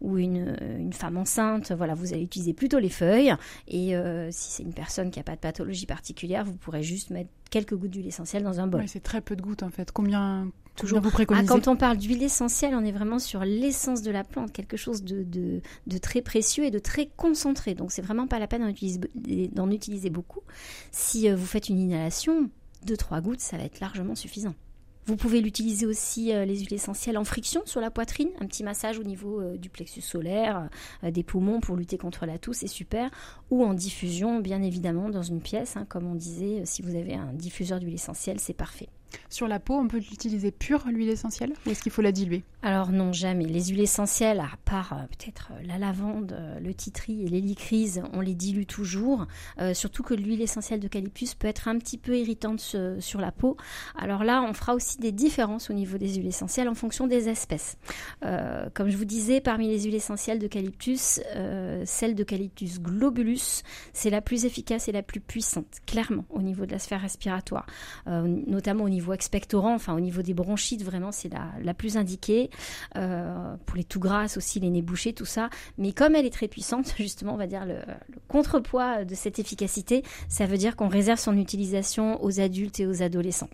ou 0.00 0.18
une, 0.18 0.56
une, 0.78 0.92
femme 0.92 1.16
enceinte, 1.16 1.72
voilà, 1.72 1.94
vous 1.94 2.12
allez 2.12 2.22
utiliser 2.22 2.52
plutôt 2.52 2.78
les 2.78 2.90
feuilles. 2.90 3.34
Et 3.68 3.94
si 4.30 4.50
c'est 4.50 4.62
une 4.62 4.74
personne 4.74 5.10
qui 5.10 5.18
n'a 5.18 5.24
pas 5.24 5.34
de 5.34 5.40
pathologie 5.40 5.86
particulière, 5.86 6.44
vous 6.44 6.54
pourrez 6.54 6.82
juste 6.82 7.10
mettre 7.10 7.30
quelques 7.50 7.74
gouttes 7.74 7.90
d'huile 7.90 8.06
essentielle 8.06 8.42
dans 8.42 8.60
un 8.60 8.66
bol. 8.66 8.84
C'est 8.86 9.02
très 9.02 9.20
peu 9.20 9.36
de 9.36 9.42
gouttes 9.42 9.62
en 9.62 9.70
fait. 9.70 9.90
Combien 9.92 10.50
Toujours 10.76 11.00
vous 11.00 11.10
préconisez 11.10 11.46
ah, 11.46 11.48
Quand 11.48 11.68
on 11.68 11.76
parle 11.76 11.98
d'huile 11.98 12.22
essentielle, 12.22 12.74
on 12.74 12.84
est 12.84 12.92
vraiment 12.92 13.18
sur 13.18 13.44
l'essence 13.44 14.02
de 14.02 14.10
la 14.10 14.24
plante, 14.24 14.52
quelque 14.52 14.76
chose 14.76 15.02
de, 15.02 15.22
de, 15.22 15.98
très 15.98 16.22
précieux 16.22 16.64
et 16.64 16.70
de 16.70 16.78
très 16.78 17.06
concentré. 17.16 17.74
Donc 17.74 17.92
c'est 17.92 18.02
vraiment 18.02 18.26
pas 18.26 18.38
la 18.38 18.46
peine 18.46 18.62
d'en 18.62 18.68
utiliser, 18.68 19.00
utiliser, 19.70 20.10
beaucoup. 20.10 20.40
Si 20.90 21.28
euh, 21.28 21.36
vous 21.36 21.46
faites 21.46 21.68
une 21.68 21.78
inhalation, 21.78 22.48
2-3 22.86 23.20
gouttes, 23.20 23.40
ça 23.40 23.58
va 23.58 23.64
être 23.64 23.80
largement 23.80 24.14
suffisant. 24.14 24.54
Vous 25.06 25.16
pouvez 25.16 25.40
l'utiliser 25.40 25.84
aussi, 25.84 26.32
euh, 26.32 26.44
les 26.44 26.60
huiles 26.60 26.74
essentielles, 26.74 27.18
en 27.18 27.24
friction 27.24 27.62
sur 27.64 27.80
la 27.80 27.90
poitrine, 27.90 28.28
un 28.40 28.46
petit 28.46 28.62
massage 28.62 29.00
au 29.00 29.02
niveau 29.02 29.40
euh, 29.40 29.56
du 29.56 29.68
plexus 29.68 30.00
solaire, 30.00 30.68
euh, 31.02 31.10
des 31.10 31.24
poumons 31.24 31.58
pour 31.58 31.74
lutter 31.74 31.98
contre 31.98 32.24
la 32.24 32.38
toux, 32.38 32.52
c'est 32.52 32.68
super. 32.68 33.10
Ou 33.50 33.64
en 33.64 33.74
diffusion, 33.74 34.38
bien 34.38 34.62
évidemment, 34.62 35.10
dans 35.10 35.22
une 35.22 35.40
pièce, 35.40 35.76
hein, 35.76 35.86
comme 35.88 36.06
on 36.06 36.14
disait, 36.14 36.62
si 36.66 36.82
vous 36.82 36.94
avez 36.94 37.14
un 37.14 37.32
diffuseur 37.32 37.80
d'huile 37.80 37.94
essentielle, 37.94 38.38
c'est 38.38 38.52
parfait. 38.52 38.88
Sur 39.28 39.48
la 39.48 39.58
peau, 39.58 39.74
on 39.74 39.88
peut 39.88 39.98
l'utiliser 39.98 40.50
pure, 40.50 40.84
l'huile 40.88 41.08
essentielle, 41.08 41.52
ou 41.66 41.70
est-ce 41.70 41.82
qu'il 41.82 41.92
faut 41.92 42.02
la 42.02 42.12
diluer 42.12 42.42
Alors 42.62 42.92
non, 42.92 43.12
jamais. 43.12 43.46
Les 43.46 43.64
huiles 43.64 43.80
essentielles, 43.80 44.40
à 44.40 44.56
part 44.64 44.92
euh, 44.92 44.96
peut-être 45.06 45.52
euh, 45.52 45.62
la 45.66 45.78
lavande, 45.78 46.32
euh, 46.32 46.60
le 46.60 46.74
titri 46.74 47.24
et 47.24 47.28
l'hélicryse, 47.28 48.02
on 48.12 48.20
les 48.20 48.34
dilue 48.34 48.64
toujours. 48.66 49.26
surtout 49.74 50.02
que 50.02 50.14
l'huile 50.14 50.42
essentielle 50.42 50.80
d'eucalyptus 50.80 51.34
peut 51.34 51.46
être 51.46 51.68
un 51.68 51.78
petit 51.78 51.98
peu 51.98 52.16
irritante 52.16 52.60
sur 52.98 53.20
la 53.20 53.32
peau. 53.32 53.56
Alors 53.96 54.24
là, 54.24 54.42
on 54.42 54.52
fera 54.52 54.74
aussi 54.74 54.98
des 54.98 55.12
différences 55.12 55.70
au 55.70 55.72
niveau 55.72 55.98
des 55.98 56.14
huiles 56.14 56.26
essentielles 56.26 56.68
en 56.68 56.74
fonction 56.74 57.06
des 57.06 57.28
espèces. 57.28 57.76
comme 58.74 58.88
je 58.88 58.96
vous 58.96 59.04
disais, 59.04 59.40
parmi 59.40 59.68
les 59.68 59.82
huiles 59.82 59.94
essentielles 59.94 60.38
d'eucalyptus, 60.38 61.20
celle 61.84 62.14
d'eucalyptus 62.14 62.80
globulus, 62.80 63.62
c'est 63.92 64.10
la 64.10 64.20
plus 64.20 64.44
efficace 64.44 64.88
et 64.88 64.92
la 64.92 65.02
plus 65.02 65.20
puissante, 65.20 65.80
clairement, 65.86 66.24
au 66.30 66.42
niveau 66.42 66.66
de 66.66 66.72
la 66.72 66.78
sphère 66.78 67.00
respiratoire, 67.00 67.66
notamment 68.06 68.84
au 68.84 68.88
niveau 68.88 69.01
niveau 69.02 69.12
expectorant, 69.12 69.74
enfin 69.74 69.94
au 69.94 70.00
niveau 70.00 70.22
des 70.22 70.34
bronchites, 70.34 70.84
vraiment 70.84 71.10
c'est 71.10 71.30
la, 71.62 71.74
plus 71.74 71.96
indiquée. 71.96 72.50
Euh, 72.96 73.56
pour 73.66 73.76
les 73.76 73.84
tout 73.84 73.98
grasses 73.98 74.36
aussi, 74.36 74.60
les 74.60 74.70
nez 74.70 74.82
bouchés, 74.82 75.12
tout 75.12 75.24
ça. 75.24 75.50
Mais 75.76 75.92
comme 75.92 76.14
elle 76.14 76.26
est 76.26 76.32
très 76.32 76.48
puissante, 76.48 76.94
justement, 76.98 77.34
on 77.34 77.36
va 77.36 77.48
dire 77.48 77.66
le, 77.66 77.78
contrepoids 78.28 79.04
de 79.04 79.14
cette 79.14 79.38
efficacité, 79.38 80.04
ça 80.28 80.46
veut 80.46 80.56
dire 80.56 80.76
qu'on 80.76 80.88
réserve 80.88 81.18
son 81.18 81.36
utilisation 81.36 82.22
aux 82.22 82.40
adultes 82.40 82.78
et 82.80 82.86
aux 82.86 83.02
adolescents 83.02 83.50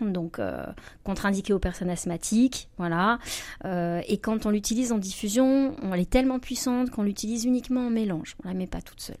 donc 0.00 0.38
euh, 0.38 0.64
contre-indiqué 1.04 1.52
aux 1.52 1.58
personnes 1.58 1.90
asthmatiques, 1.90 2.68
voilà. 2.78 3.18
Euh, 3.66 4.00
et 4.08 4.16
quand 4.16 4.46
on 4.46 4.50
l'utilise 4.50 4.90
en 4.90 4.98
diffusion, 4.98 5.76
elle 5.92 6.00
est 6.00 6.10
tellement 6.10 6.40
puissante 6.40 6.90
qu'on 6.90 7.02
l'utilise 7.02 7.44
uniquement 7.44 7.86
en 7.86 7.90
mélange. 7.90 8.34
On 8.42 8.48
la 8.48 8.54
met 8.54 8.66
pas 8.66 8.80
toute 8.80 9.00
seule 9.00 9.18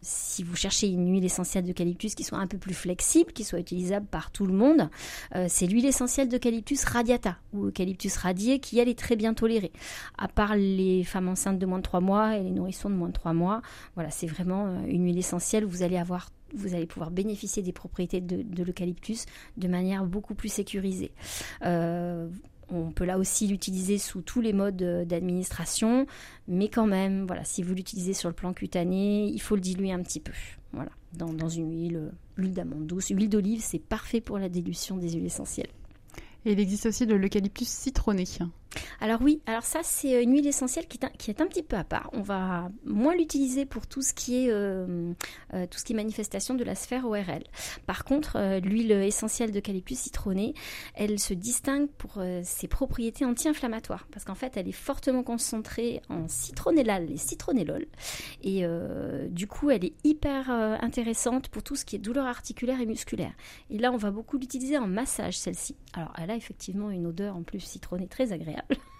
si 0.00 0.42
vous 0.42 0.56
cherchez 0.56 0.88
une 0.88 1.10
huile 1.10 1.24
essentielle 1.24 1.64
d'eucalyptus 1.64 2.14
qui 2.14 2.24
soit 2.24 2.38
un 2.38 2.46
peu 2.46 2.58
plus 2.58 2.74
flexible, 2.74 3.32
qui 3.32 3.44
soit 3.44 3.58
utilisable 3.58 4.06
par 4.06 4.30
tout 4.30 4.46
le 4.46 4.52
monde, 4.52 4.88
euh, 5.34 5.46
c'est 5.48 5.66
l'huile 5.66 5.86
essentielle 5.86 6.28
d'eucalyptus 6.28 6.84
radiata 6.84 7.36
ou 7.52 7.66
eucalyptus 7.66 8.16
radié 8.16 8.60
qui 8.60 8.78
elle 8.78 8.88
est 8.88 8.98
très 8.98 9.16
bien 9.16 9.34
tolérée. 9.34 9.72
À 10.16 10.28
part 10.28 10.56
les 10.56 11.04
femmes 11.04 11.28
enceintes 11.28 11.58
de 11.58 11.66
moins 11.66 11.78
de 11.78 11.82
3 11.82 12.00
mois 12.00 12.36
et 12.36 12.42
les 12.42 12.50
nourrissons 12.50 12.90
de 12.90 12.94
moins 12.94 13.08
de 13.08 13.12
3 13.12 13.32
mois, 13.32 13.62
voilà, 13.94 14.10
c'est 14.10 14.26
vraiment 14.26 14.66
euh, 14.66 14.86
une 14.86 15.04
huile 15.04 15.18
essentielle 15.18 15.64
où 15.64 15.68
vous 15.68 15.82
allez 15.82 15.98
avoir 15.98 16.28
vous 16.54 16.74
allez 16.74 16.86
pouvoir 16.86 17.10
bénéficier 17.10 17.62
des 17.62 17.72
propriétés 17.72 18.22
de, 18.22 18.64
l'eucalyptus 18.64 19.26
de 19.58 19.68
manière 19.68 20.04
beaucoup 20.06 20.34
plus 20.34 20.48
sécurisée. 20.48 21.12
Euh, 21.62 22.28
on 22.70 22.90
peut 22.90 23.04
là 23.04 23.18
aussi 23.18 23.46
l'utiliser 23.46 23.98
sous 23.98 24.22
tous 24.22 24.40
les 24.40 24.52
modes 24.52 25.04
d'administration, 25.06 26.06
mais 26.46 26.68
quand 26.68 26.86
même, 26.86 27.26
voilà, 27.26 27.44
si 27.44 27.62
vous 27.62 27.74
l'utilisez 27.74 28.12
sur 28.12 28.28
le 28.28 28.34
plan 28.34 28.52
cutané, 28.52 29.26
il 29.26 29.40
faut 29.40 29.54
le 29.54 29.60
diluer 29.60 29.92
un 29.92 30.02
petit 30.02 30.20
peu. 30.20 30.32
Voilà, 30.72 30.90
dans, 31.14 31.48
une 31.48 31.72
huile, 31.72 32.12
l'huile 32.36 32.52
d'amande 32.52 32.86
douce, 32.86 33.08
huile 33.08 33.28
d'olive, 33.28 33.60
c'est 33.62 33.78
parfait 33.78 34.20
pour 34.20 34.38
la 34.38 34.48
dilution 34.48 34.96
des 34.96 35.12
huiles 35.12 35.26
essentielles. 35.26 35.70
Et 36.44 36.52
il 36.52 36.60
existe 36.60 36.86
aussi 36.86 37.06
de 37.06 37.14
l'eucalyptus 37.14 37.68
citronné. 37.68 38.24
Alors 39.00 39.20
oui, 39.22 39.40
alors 39.46 39.62
ça 39.62 39.80
c'est 39.82 40.16
euh, 40.16 40.22
une 40.22 40.32
huile 40.32 40.46
essentielle 40.46 40.86
qui 40.86 40.98
est, 40.98 41.40
un, 41.40 41.46
petit 41.46 41.62
peu 41.62 41.76
à 41.76 41.84
part. 41.84 42.10
On 42.12 42.22
va 42.22 42.70
moins 42.84 43.14
l'utiliser 43.14 43.64
pour 43.64 43.86
tout 43.86 44.02
ce 44.02 44.12
qui 44.12 44.44
est 44.44 44.50
euh, 44.50 45.12
euh, 45.54 45.66
tout 45.66 45.78
ce 45.78 45.84
qui 45.84 45.92
est 45.92 45.96
manifestation 45.96 46.54
de 46.54 46.64
la 46.64 46.74
sphère 46.74 47.06
ORL. 47.06 47.44
Par 47.86 48.04
contre, 48.04 48.58
l'huile 48.60 48.92
essentielle 48.92 49.52
d'eucalyptus 49.52 49.98
citronné, 49.98 50.54
elle 50.94 51.18
se 51.18 51.34
distingue 51.34 51.88
pour 51.88 52.22
ses 52.42 52.68
propriétés 52.68 53.24
anti-inflammatoires 53.24 54.06
parce 54.12 54.24
qu'en 54.24 54.34
fait, 54.34 54.56
elle 54.56 54.68
est 54.68 54.72
fortement 54.72 55.22
concentrée 55.22 56.02
en 56.08 56.28
citronellal 56.28 57.10
et 57.10 57.16
citronellol 57.16 57.86
et 58.42 58.64
du 59.30 59.46
coup, 59.46 59.70
elle 59.70 59.84
est 59.84 59.94
hyper 60.04 60.50
intéressante 60.50 61.48
pour 61.48 61.62
tout 61.62 61.76
ce 61.76 61.84
qui 61.84 61.96
est 61.96 61.98
douleur 61.98 62.26
articulaire 62.26 62.80
et 62.80 62.86
musculaire. 62.86 63.32
Et 63.70 63.78
là, 63.78 63.92
on 63.92 63.96
va 63.96 64.10
beaucoup 64.10 64.38
l'utiliser 64.38 64.78
en 64.78 64.86
massage 64.86 65.38
celle-ci. 65.38 65.76
Alors, 65.92 66.12
elle 66.18 66.30
a 66.30 66.36
effectivement 66.36 66.90
une 66.90 67.06
odeur 67.06 67.36
en 67.36 67.42
plus 67.42 67.60
citronnée 67.60 68.08
très 68.08 68.32
agréable. 68.32 68.57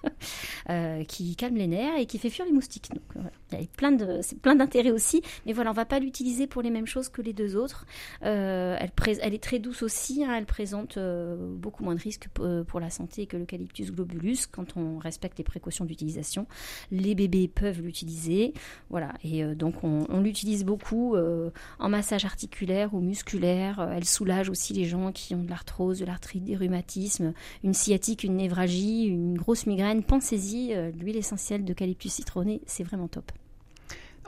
Euh, 0.70 1.02
qui 1.04 1.34
calme 1.34 1.56
les 1.56 1.66
nerfs 1.66 1.96
et 1.96 2.04
qui 2.04 2.18
fait 2.18 2.28
fuir 2.28 2.44
les 2.44 2.52
moustiques. 2.52 2.90
Euh, 3.16 3.20
il 3.52 3.60
y 3.60 3.62
a 3.62 3.66
plein 3.74 3.96
c'est 4.20 4.38
plein 4.38 4.54
d'intérêts 4.54 4.90
aussi, 4.90 5.22
mais 5.46 5.54
voilà, 5.54 5.70
on 5.70 5.74
va 5.74 5.86
pas 5.86 5.98
l'utiliser 5.98 6.46
pour 6.46 6.60
les 6.60 6.68
mêmes 6.68 6.86
choses 6.86 7.08
que 7.08 7.22
les 7.22 7.32
deux 7.32 7.56
autres. 7.56 7.86
Euh, 8.22 8.76
elle, 8.78 9.34
est 9.34 9.42
très 9.42 9.60
douce 9.60 9.82
aussi, 9.82 10.24
hein. 10.24 10.34
elle 10.36 10.44
présente 10.44 10.98
beaucoup 10.98 11.84
moins 11.84 11.94
de 11.94 12.00
risques 12.00 12.28
pour 12.66 12.80
la 12.80 12.90
santé 12.90 13.24
que 13.24 13.38
l'eucalyptus 13.38 13.90
globulus 13.92 14.46
quand 14.46 14.76
on 14.76 14.98
respecte 14.98 15.38
les 15.38 15.44
précautions 15.44 15.86
d'utilisation. 15.86 16.46
Les 16.90 17.14
bébés 17.14 17.48
peuvent 17.48 17.80
l'utiliser, 17.80 18.52
voilà, 18.90 19.14
et 19.24 19.42
donc 19.54 19.84
on, 19.84 20.04
on 20.10 20.20
l'utilise 20.20 20.66
beaucoup 20.66 21.16
en 21.16 21.88
massage 21.88 22.26
articulaire 22.26 22.92
ou 22.92 23.00
musculaire. 23.00 23.88
elle 23.96 24.04
soulage 24.04 24.50
aussi 24.50 24.74
les 24.74 24.84
gens 24.84 25.12
qui 25.12 25.34
ont 25.34 25.42
de 25.44 25.50
l'arthrose, 25.50 26.00
de 26.00 26.04
l'arthrite, 26.04 26.44
des 26.44 26.56
rhumatismes, 26.56 27.32
une 27.64 27.72
sciatique, 27.72 28.22
une 28.22 28.36
névralgie, 28.36 29.04
une 29.04 29.38
grosse 29.48 29.64
migraine, 29.64 30.02
pensez-y, 30.02 30.74
euh, 30.74 30.90
l'huile 30.90 31.16
essentielle 31.16 31.64
d'eucalyptus 31.64 32.12
citronné, 32.12 32.60
c'est 32.66 32.84
vraiment 32.84 33.08
top. 33.08 33.32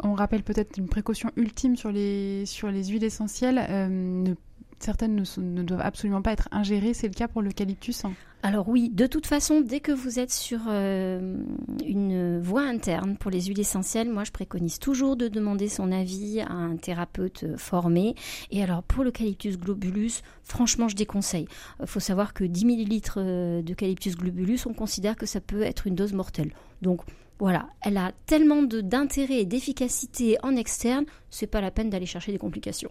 On 0.03 0.15
rappelle 0.15 0.43
peut-être 0.43 0.79
une 0.79 0.89
précaution 0.89 1.31
ultime 1.37 1.77
sur 1.77 1.93
les, 1.93 2.47
sur 2.47 2.71
les 2.71 2.85
huiles 2.85 3.05
essentielles. 3.05 3.61
Euh, 3.69 4.35
certaines 4.81 5.15
ne, 5.15 5.63
doivent 5.63 5.83
absolument 5.83 6.23
pas 6.23 6.33
être 6.33 6.49
ingérées. 6.51 6.95
C'est 6.95 7.09
le 7.09 7.15
cas 7.15 7.29
pour 7.29 7.43
l'eucalyptus 7.43 8.05
hein 8.05 8.13
alors 8.43 8.71
oui, 8.71 8.89
de 8.89 9.07
toute 9.07 9.27
façon, 9.27 9.61
dès 9.61 9.81
que 9.81 9.93
vous 9.93 10.19
êtes 10.19 10.33
sur 10.33 10.61
euh, 10.69 11.37
une 11.85 12.41
voie 12.41 12.63
interne 12.63 13.19
pour 13.19 13.31
les 13.31 13.43
huiles 13.43 13.61
essentielles, 13.61 14.09
moi 14.09 14.25
je 14.25 14.31
préconise 14.31 14.79
toujours 14.79 15.15
de 15.17 15.29
demander 15.29 15.69
son 15.69 15.93
avis 15.93 16.41
à 16.41 16.51
un 16.51 16.77
thérapeute 16.77 17.45
euh, 17.45 17.59
formé. 17.59 18.15
Et 18.51 18.63
alors 18.63 18.83
pour 18.83 19.05
l'eucalyptus 19.05 19.59
globulus, 19.59 20.23
franchement 20.43 20.89
je 20.89 20.97
déconseille. 20.97 21.49
Il 21.81 21.87
faut 21.87 22.01
savoir 22.01 22.33
que 22.33 22.45
10 22.45 22.65
ml 22.65 23.63
d'eucalyptus 23.63 24.17
globulus, 24.17 24.65
on 24.65 24.73
considère 24.73 25.17
que 25.17 25.27
ça 25.27 25.43
peut 25.43 25.61
être 25.61 25.87
une 25.87 25.95
dose 25.95 26.15
mortelle. 26.15 26.55
Donc 26.81 27.03
voilà, 27.41 27.69
elle 27.83 27.99
a 27.99 28.13
tellement 28.25 28.63
d'intérêt 28.63 29.41
et 29.41 29.47
d'efficacité 29.47 30.39
en 30.43 30.57
externe, 30.57 31.05
c'est 31.29 31.47
pas 31.47 31.61
la 31.61 31.71
peine 31.71 31.91
d'aller 31.91 32.07
chercher 32.07 32.33
des 32.33 32.39
complications. 32.39 32.91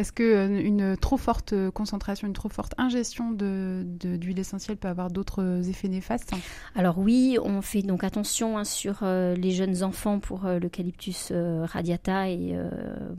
Est-ce 0.00 0.12
qu'une 0.12 0.80
euh, 0.80 0.96
trop 0.96 1.18
forte 1.18 1.52
euh, 1.52 1.70
concentration, 1.70 2.26
une 2.26 2.32
trop 2.32 2.48
forte 2.48 2.72
ingestion 2.78 3.32
d'huile 3.32 3.98
de, 3.98 4.40
essentielle 4.40 4.78
peut 4.78 4.88
avoir 4.88 5.10
d'autres 5.10 5.68
effets 5.68 5.88
néfastes? 5.88 6.32
Alors 6.74 6.98
oui, 6.98 7.36
on 7.42 7.60
fait 7.60 7.82
donc 7.82 8.02
attention 8.02 8.56
hein, 8.56 8.64
sur 8.64 9.00
euh, 9.02 9.34
les 9.34 9.50
jeunes 9.50 9.82
enfants 9.82 10.18
pour 10.18 10.44
l'eucalyptus 10.44 11.32
radiata 11.32 12.30
et 12.30 12.56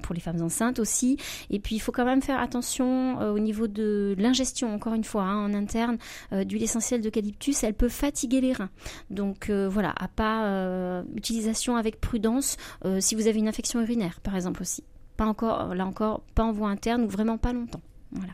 pour 0.01 0.15
les 0.15 0.21
femmes 0.21 0.41
enceintes 0.41 0.79
aussi. 0.79 1.17
Et 1.49 1.59
puis 1.59 1.75
il 1.75 1.79
faut 1.79 1.91
quand 1.91 2.05
même 2.05 2.21
faire 2.21 2.39
attention 2.39 3.19
au 3.19 3.39
niveau 3.39 3.67
de 3.67 4.15
l'ingestion, 4.17 4.73
encore 4.73 4.93
une 4.93 5.03
fois, 5.03 5.23
hein, 5.23 5.45
en 5.45 5.53
interne, 5.53 5.97
d'huile 6.31 6.63
essentielle 6.63 7.01
d'eucalyptus, 7.01 7.63
elle 7.63 7.73
peut 7.73 7.89
fatiguer 7.89 8.41
les 8.41 8.53
reins. 8.53 8.69
Donc 9.09 9.49
voilà, 9.51 9.93
à 9.97 10.07
pas 10.07 11.03
utilisation 11.15 11.75
avec 11.75 12.01
prudence 12.01 12.57
si 12.99 13.15
vous 13.15 13.27
avez 13.27 13.39
une 13.39 13.47
infection 13.47 13.81
urinaire, 13.81 14.19
par 14.21 14.35
exemple 14.35 14.61
aussi 14.61 14.83
pas 15.21 15.27
encore, 15.27 15.75
là 15.75 15.85
encore, 15.85 16.21
pas 16.33 16.43
en 16.43 16.51
voie 16.51 16.69
interne 16.69 17.03
ou 17.03 17.07
vraiment 17.07 17.37
pas 17.37 17.53
longtemps. 17.53 17.81
Voilà. 18.11 18.33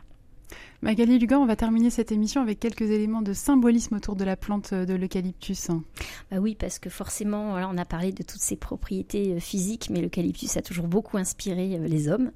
Magali 0.80 1.18
Lugan, 1.18 1.42
on 1.42 1.44
va 1.44 1.54
terminer 1.54 1.90
cette 1.90 2.12
émission 2.12 2.40
avec 2.40 2.60
quelques 2.60 2.80
éléments 2.80 3.20
de 3.20 3.34
symbolisme 3.34 3.96
autour 3.96 4.16
de 4.16 4.24
la 4.24 4.36
plante 4.36 4.72
de 4.72 4.94
l'eucalyptus. 4.94 5.68
Bah 6.30 6.38
oui, 6.40 6.56
parce 6.58 6.78
que 6.78 6.88
forcément, 6.88 7.56
on 7.56 7.76
a 7.76 7.84
parlé 7.84 8.12
de 8.12 8.22
toutes 8.22 8.40
ses 8.40 8.56
propriétés 8.56 9.34
euh, 9.34 9.38
physiques, 9.38 9.90
mais 9.90 10.00
l'eucalyptus 10.00 10.56
a 10.56 10.62
toujours 10.62 10.86
beaucoup 10.86 11.18
inspiré 11.18 11.76
euh, 11.76 11.86
les 11.86 12.08
hommes. 12.08 12.30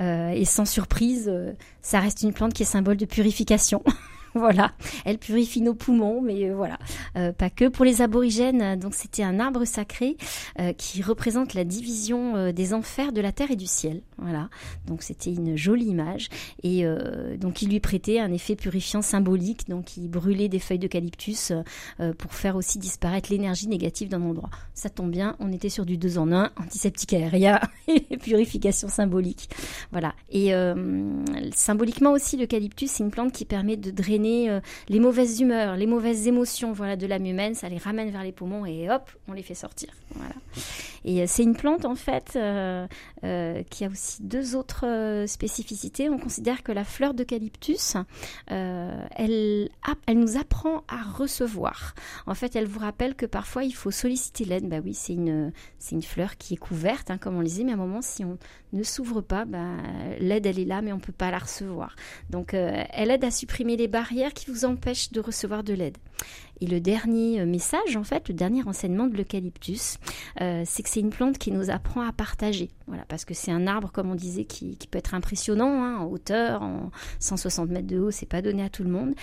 Euh, 0.00 0.28
et 0.28 0.44
sans 0.44 0.66
surprise, 0.66 1.32
ça 1.82 1.98
reste 1.98 2.22
une 2.22 2.32
plante 2.32 2.54
qui 2.54 2.62
est 2.62 2.66
symbole 2.66 2.98
de 2.98 3.06
purification. 3.06 3.82
voilà, 4.38 4.72
elle 5.06 5.16
purifie 5.16 5.62
nos 5.62 5.74
poumons, 5.74 6.20
mais 6.20 6.50
euh, 6.50 6.54
voilà, 6.54 6.78
euh, 7.16 7.32
pas 7.32 7.48
que. 7.48 7.68
Pour 7.68 7.84
les 7.84 8.02
aborigènes, 8.02 8.78
donc 8.78 8.94
c'était 8.94 9.22
un 9.22 9.40
arbre 9.40 9.64
sacré 9.64 10.16
euh, 10.60 10.72
qui 10.74 11.02
représente 11.02 11.54
la 11.54 11.64
division 11.64 12.52
des 12.52 12.74
enfers 12.74 13.12
de 13.12 13.20
la 13.20 13.32
terre 13.32 13.50
et 13.50 13.56
du 13.56 13.66
ciel. 13.66 14.02
Voilà, 14.18 14.48
donc 14.86 15.02
c'était 15.02 15.32
une 15.32 15.56
jolie 15.56 15.86
image 15.86 16.28
et 16.62 16.84
donc 17.38 17.62
il 17.62 17.70
lui 17.70 17.80
prêtait 17.80 18.18
un 18.18 18.32
effet 18.32 18.56
purifiant 18.56 19.02
symbolique. 19.02 19.68
Donc 19.68 19.96
il 19.96 20.08
brûlait 20.08 20.48
des 20.48 20.58
feuilles 20.58 20.78
d'eucalyptus 20.78 21.52
pour 22.18 22.32
faire 22.32 22.56
aussi 22.56 22.78
disparaître 22.78 23.30
l'énergie 23.30 23.68
négative 23.68 24.08
d'un 24.08 24.22
endroit. 24.22 24.50
Ça 24.74 24.88
tombe 24.88 25.10
bien, 25.10 25.36
on 25.38 25.52
était 25.52 25.68
sur 25.68 25.84
du 25.86 25.96
2 25.96 26.18
en 26.18 26.32
1, 26.32 26.50
antiseptique 26.56 27.12
aérien 27.12 27.60
et 27.88 28.16
purification 28.16 28.88
symbolique. 28.88 29.50
Voilà. 29.92 30.14
Et 30.30 30.52
symboliquement 31.54 32.12
aussi, 32.12 32.36
l'eucalyptus, 32.36 32.90
c'est 32.90 33.04
une 33.04 33.10
plante 33.10 33.32
qui 33.32 33.44
permet 33.44 33.76
de 33.76 33.90
drainer 33.90 34.25
euh, 34.26 34.60
les 34.88 35.00
mauvaises 35.00 35.40
humeurs, 35.40 35.76
les 35.76 35.86
mauvaises 35.86 36.26
émotions 36.26 36.72
voilà, 36.72 36.96
de 36.96 37.06
l'âme 37.06 37.26
humaine, 37.26 37.54
ça 37.54 37.68
les 37.68 37.78
ramène 37.78 38.10
vers 38.10 38.22
les 38.22 38.32
poumons 38.32 38.66
et 38.66 38.90
hop, 38.90 39.10
on 39.28 39.32
les 39.32 39.42
fait 39.42 39.54
sortir. 39.54 39.88
Et 41.04 41.22
euh, 41.22 41.24
c'est 41.28 41.42
une 41.42 41.54
plante 41.54 41.84
en 41.84 41.94
fait 41.94 42.36
euh, 42.36 42.86
qui 43.70 43.84
a 43.84 43.88
aussi 43.88 44.22
deux 44.22 44.56
autres 44.56 45.24
spécificités. 45.26 46.08
On 46.08 46.18
considère 46.18 46.62
que 46.62 46.72
la 46.72 46.84
fleur 46.84 47.14
d'eucalyptus, 47.14 47.96
elle, 48.48 49.68
elle 50.06 50.18
nous 50.18 50.36
apprend 50.36 50.82
à 50.88 51.02
recevoir. 51.02 51.94
En 52.26 52.34
fait, 52.34 52.56
elle 52.56 52.66
vous 52.66 52.80
rappelle 52.80 53.14
que 53.14 53.26
parfois 53.26 53.64
il 53.64 53.74
faut 53.74 53.90
solliciter 53.90 54.44
l'aide. 54.44 54.68
Bah 54.68 54.78
oui, 54.84 54.94
c'est 54.94 55.12
une, 55.12 55.52
une 55.92 56.02
fleur 56.02 56.36
qui 56.36 56.54
est 56.54 56.58
couverte, 56.58 57.10
hein, 57.10 57.18
comme 57.18 57.36
on 57.36 57.40
le 57.40 57.46
disait, 57.46 57.64
mais 57.64 57.72
à 57.72 57.74
un 57.74 57.78
moment, 57.78 58.02
si 58.02 58.24
on 58.24 58.38
ne 58.72 58.82
s'ouvre 58.82 59.20
pas, 59.20 59.44
bah, 59.44 59.76
l'aide 60.18 60.46
elle 60.46 60.58
est 60.58 60.64
là, 60.64 60.82
mais 60.82 60.92
on 60.92 60.96
ne 60.96 61.00
peut 61.00 61.12
pas 61.12 61.30
la 61.30 61.38
recevoir. 61.38 61.94
Donc, 62.30 62.54
elle 62.54 63.10
aide 63.10 63.24
à 63.24 63.30
supprimer 63.30 63.76
les 63.76 63.88
barrières 63.88 64.15
qui 64.34 64.50
vous 64.50 64.64
empêche 64.64 65.12
de 65.12 65.20
recevoir 65.20 65.62
de 65.62 65.74
l'aide. 65.74 65.98
Et 66.60 66.66
le 66.66 66.80
dernier 66.80 67.40
euh, 67.40 67.46
message, 67.46 67.96
en 67.96 68.04
fait, 68.04 68.28
le 68.28 68.34
dernier 68.34 68.62
enseignement 68.66 69.06
de 69.06 69.16
l'eucalyptus, 69.16 69.98
euh, 70.40 70.62
c'est 70.64 70.82
que 70.82 70.88
c'est 70.88 71.00
une 71.00 71.10
plante 71.10 71.36
qui 71.36 71.52
nous 71.52 71.70
apprend 71.70 72.00
à 72.00 72.12
partager. 72.12 72.70
Voilà, 72.86 73.04
parce 73.08 73.24
que 73.26 73.34
c'est 73.34 73.50
un 73.50 73.66
arbre, 73.66 73.92
comme 73.92 74.10
on 74.10 74.14
disait, 74.14 74.44
qui, 74.44 74.78
peut 74.90 74.98
être 74.98 75.14
impressionnant 75.14 75.82
hein, 75.82 75.98
en 75.98 76.06
hauteur, 76.06 76.62
en 76.62 76.90
160 77.20 77.68
mètres 77.68 77.86
de 77.86 77.98
haut, 77.98 78.10
c'est 78.10 78.26
pas 78.26 78.40
donné 78.40 78.62
à 78.62 78.70
tout 78.70 78.84
le 78.84 78.90
monde. 78.90 79.14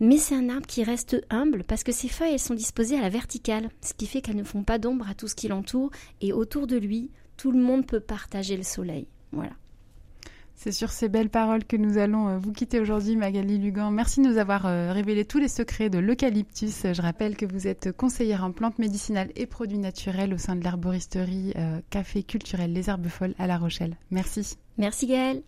Mais 0.00 0.16
c'est 0.16 0.34
un 0.34 0.48
arbre 0.48 0.66
qui 0.66 0.82
reste 0.82 1.24
humble 1.30 1.62
parce 1.64 1.84
que 1.84 1.92
ses 1.92 2.08
feuilles, 2.08 2.32
elles 2.32 2.40
sont 2.40 2.54
disposées 2.54 2.98
à 2.98 3.02
la 3.02 3.08
verticale, 3.08 3.68
ce 3.82 3.94
qui 3.94 4.06
fait 4.06 4.20
qu'elles 4.20 4.36
ne 4.36 4.42
font 4.42 4.64
pas 4.64 4.78
d'ombre 4.78 5.08
à 5.08 5.14
tout 5.14 5.28
ce 5.28 5.36
qui 5.36 5.46
l'entoure. 5.46 5.90
Et 6.20 6.32
autour 6.32 6.66
de 6.66 6.76
lui, 6.76 7.10
tout 7.36 7.52
le 7.52 7.60
monde 7.60 7.86
peut 7.86 8.00
partager 8.00 8.56
le 8.56 8.64
soleil. 8.64 9.06
Voilà. 9.32 9.52
C'est 10.62 10.72
sur 10.72 10.90
ces 10.90 11.08
belles 11.08 11.30
paroles 11.30 11.64
que 11.64 11.76
nous 11.78 11.96
allons 11.96 12.28
euh, 12.28 12.36
vous 12.36 12.52
quitter 12.52 12.80
aujourd'hui, 12.80 13.16
Magali 13.16 13.56
Lugan. 13.56 13.90
Merci 13.90 14.20
de 14.20 14.28
nous 14.28 14.36
avoir 14.36 14.66
euh, 14.66 14.92
révélé 14.92 15.24
tous 15.24 15.38
les 15.38 15.48
secrets 15.48 15.88
de 15.88 15.98
l'eucalyptus. 15.98 16.82
Je 16.92 17.00
rappelle 17.00 17.34
que 17.34 17.46
vous 17.46 17.66
êtes 17.66 17.92
conseillère 17.92 18.44
en 18.44 18.52
plantes 18.52 18.78
médicinales 18.78 19.30
et 19.36 19.46
produits 19.46 19.78
naturels 19.78 20.34
au 20.34 20.36
sein 20.36 20.56
de 20.56 20.62
l'herboristerie 20.62 21.54
euh, 21.56 21.80
Café 21.88 22.22
Culturel 22.24 22.74
Les 22.74 22.90
Herbes 22.90 23.08
Folles 23.08 23.34
à 23.38 23.46
La 23.46 23.56
Rochelle. 23.56 23.96
Merci. 24.10 24.58
Merci 24.76 25.06
Gaëlle. 25.06 25.40